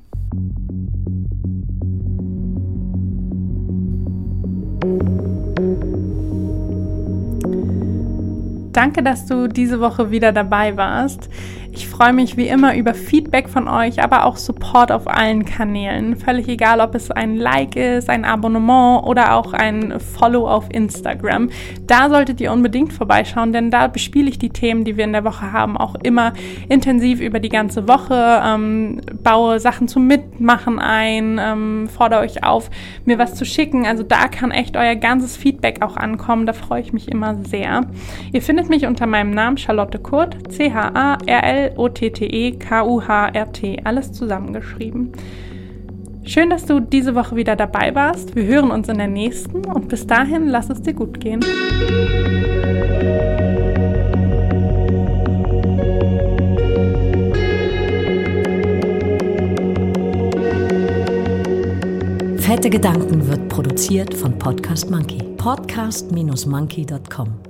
Danke, 8.73 9.03
dass 9.03 9.27
du 9.27 9.49
diese 9.49 9.81
Woche 9.81 10.11
wieder 10.11 10.33
dabei 10.33 10.77
warst. 10.77 11.31
Ich 11.77 11.89
freue 11.89 12.15
mich 12.15 12.39
wie 12.39 12.49
immer 12.49 12.75
über 12.75 12.95
Feedback 12.95 13.51
von 13.51 13.69
euch, 13.69 14.03
aber 14.03 14.25
auch 14.25 14.39
Support 14.39 14.91
auf 14.91 15.07
allen 15.07 15.45
Kanälen. 15.45 16.17
Völlig 16.17 16.49
egal, 16.49 16.81
ob 16.81 16.95
es 16.95 17.11
ein 17.11 17.37
Like 17.37 17.77
ist, 17.77 18.09
ein 18.09 18.25
Abonnement 18.25 19.05
oder 19.07 19.35
auch 19.35 19.53
ein 19.53 20.01
Follow 20.01 20.49
auf 20.49 20.69
Instagram. 20.73 21.51
Da 21.87 22.09
solltet 22.09 22.41
ihr 22.41 22.51
unbedingt 22.51 22.95
vorbeischauen, 22.95 23.53
denn 23.53 23.71
da 23.71 23.89
bespiele 23.89 24.31
ich 24.31 24.39
die 24.39 24.49
Themen, 24.49 24.85
die 24.85 24.97
wir 24.97 25.05
in 25.05 25.12
der 25.12 25.25
Woche 25.25 25.53
haben, 25.53 25.77
auch 25.77 25.97
immer 26.03 26.33
intensiv 26.71 27.21
über 27.21 27.41
die 27.41 27.51
ganze 27.51 27.87
Woche. 27.87 28.41
Ähm, 28.43 29.03
baue 29.23 29.61
Sachen 29.61 29.87
zum 29.87 30.07
Mitmachen 30.07 30.79
ein, 30.79 31.39
ähm, 31.39 31.89
fordere 31.95 32.21
euch 32.21 32.43
auf, 32.43 32.71
mir 33.05 33.19
was 33.19 33.35
zu 33.35 33.45
schicken. 33.45 33.85
Also 33.85 34.03
da 34.03 34.29
kann 34.29 34.51
echt 34.51 34.79
euer 34.79 34.95
ganzes 34.95 35.37
Feedback 35.37 35.83
auch 35.83 35.99
ankommen. 35.99 36.47
Da 36.47 36.55
freue 36.55 36.81
ich 36.81 36.95
mich 36.95 37.09
immer 37.09 37.35
sehr. 37.45 37.83
Ihr 38.33 38.41
findet 38.41 38.71
mich 38.71 38.87
unter 38.87 39.07
meinem 39.07 39.33
Namen 39.33 39.59
Charlotte 39.59 39.99
Kurt, 39.99 40.51
C-H-A-R-L 40.51 41.65
L-O-T-T-E-K-U-H-R-T. 41.70 43.81
Alles 43.85 44.12
zusammengeschrieben. 44.12 45.12
Schön, 46.24 46.50
dass 46.50 46.66
du 46.66 46.81
diese 46.81 47.14
Woche 47.14 47.37
wieder 47.37 47.55
dabei 47.55 47.94
warst. 47.94 48.35
Wir 48.35 48.42
hören 48.44 48.72
uns 48.72 48.88
in 48.88 48.98
der 48.98 49.07
nächsten 49.07 49.64
und 49.64 49.87
bis 49.88 50.05
dahin 50.07 50.48
lass 50.48 50.68
es 50.70 50.83
dir 50.83 50.94
gut 50.94 51.20
gehen. 51.20 51.40
Fette 62.38 62.70
Gedanken 62.70 63.29
wird 63.29 63.48
produziert 63.48 64.14
von 64.14 64.38
Podcast 64.38 64.90
Monkey. 64.90 65.18
Podcast-monkey.com 65.37 67.46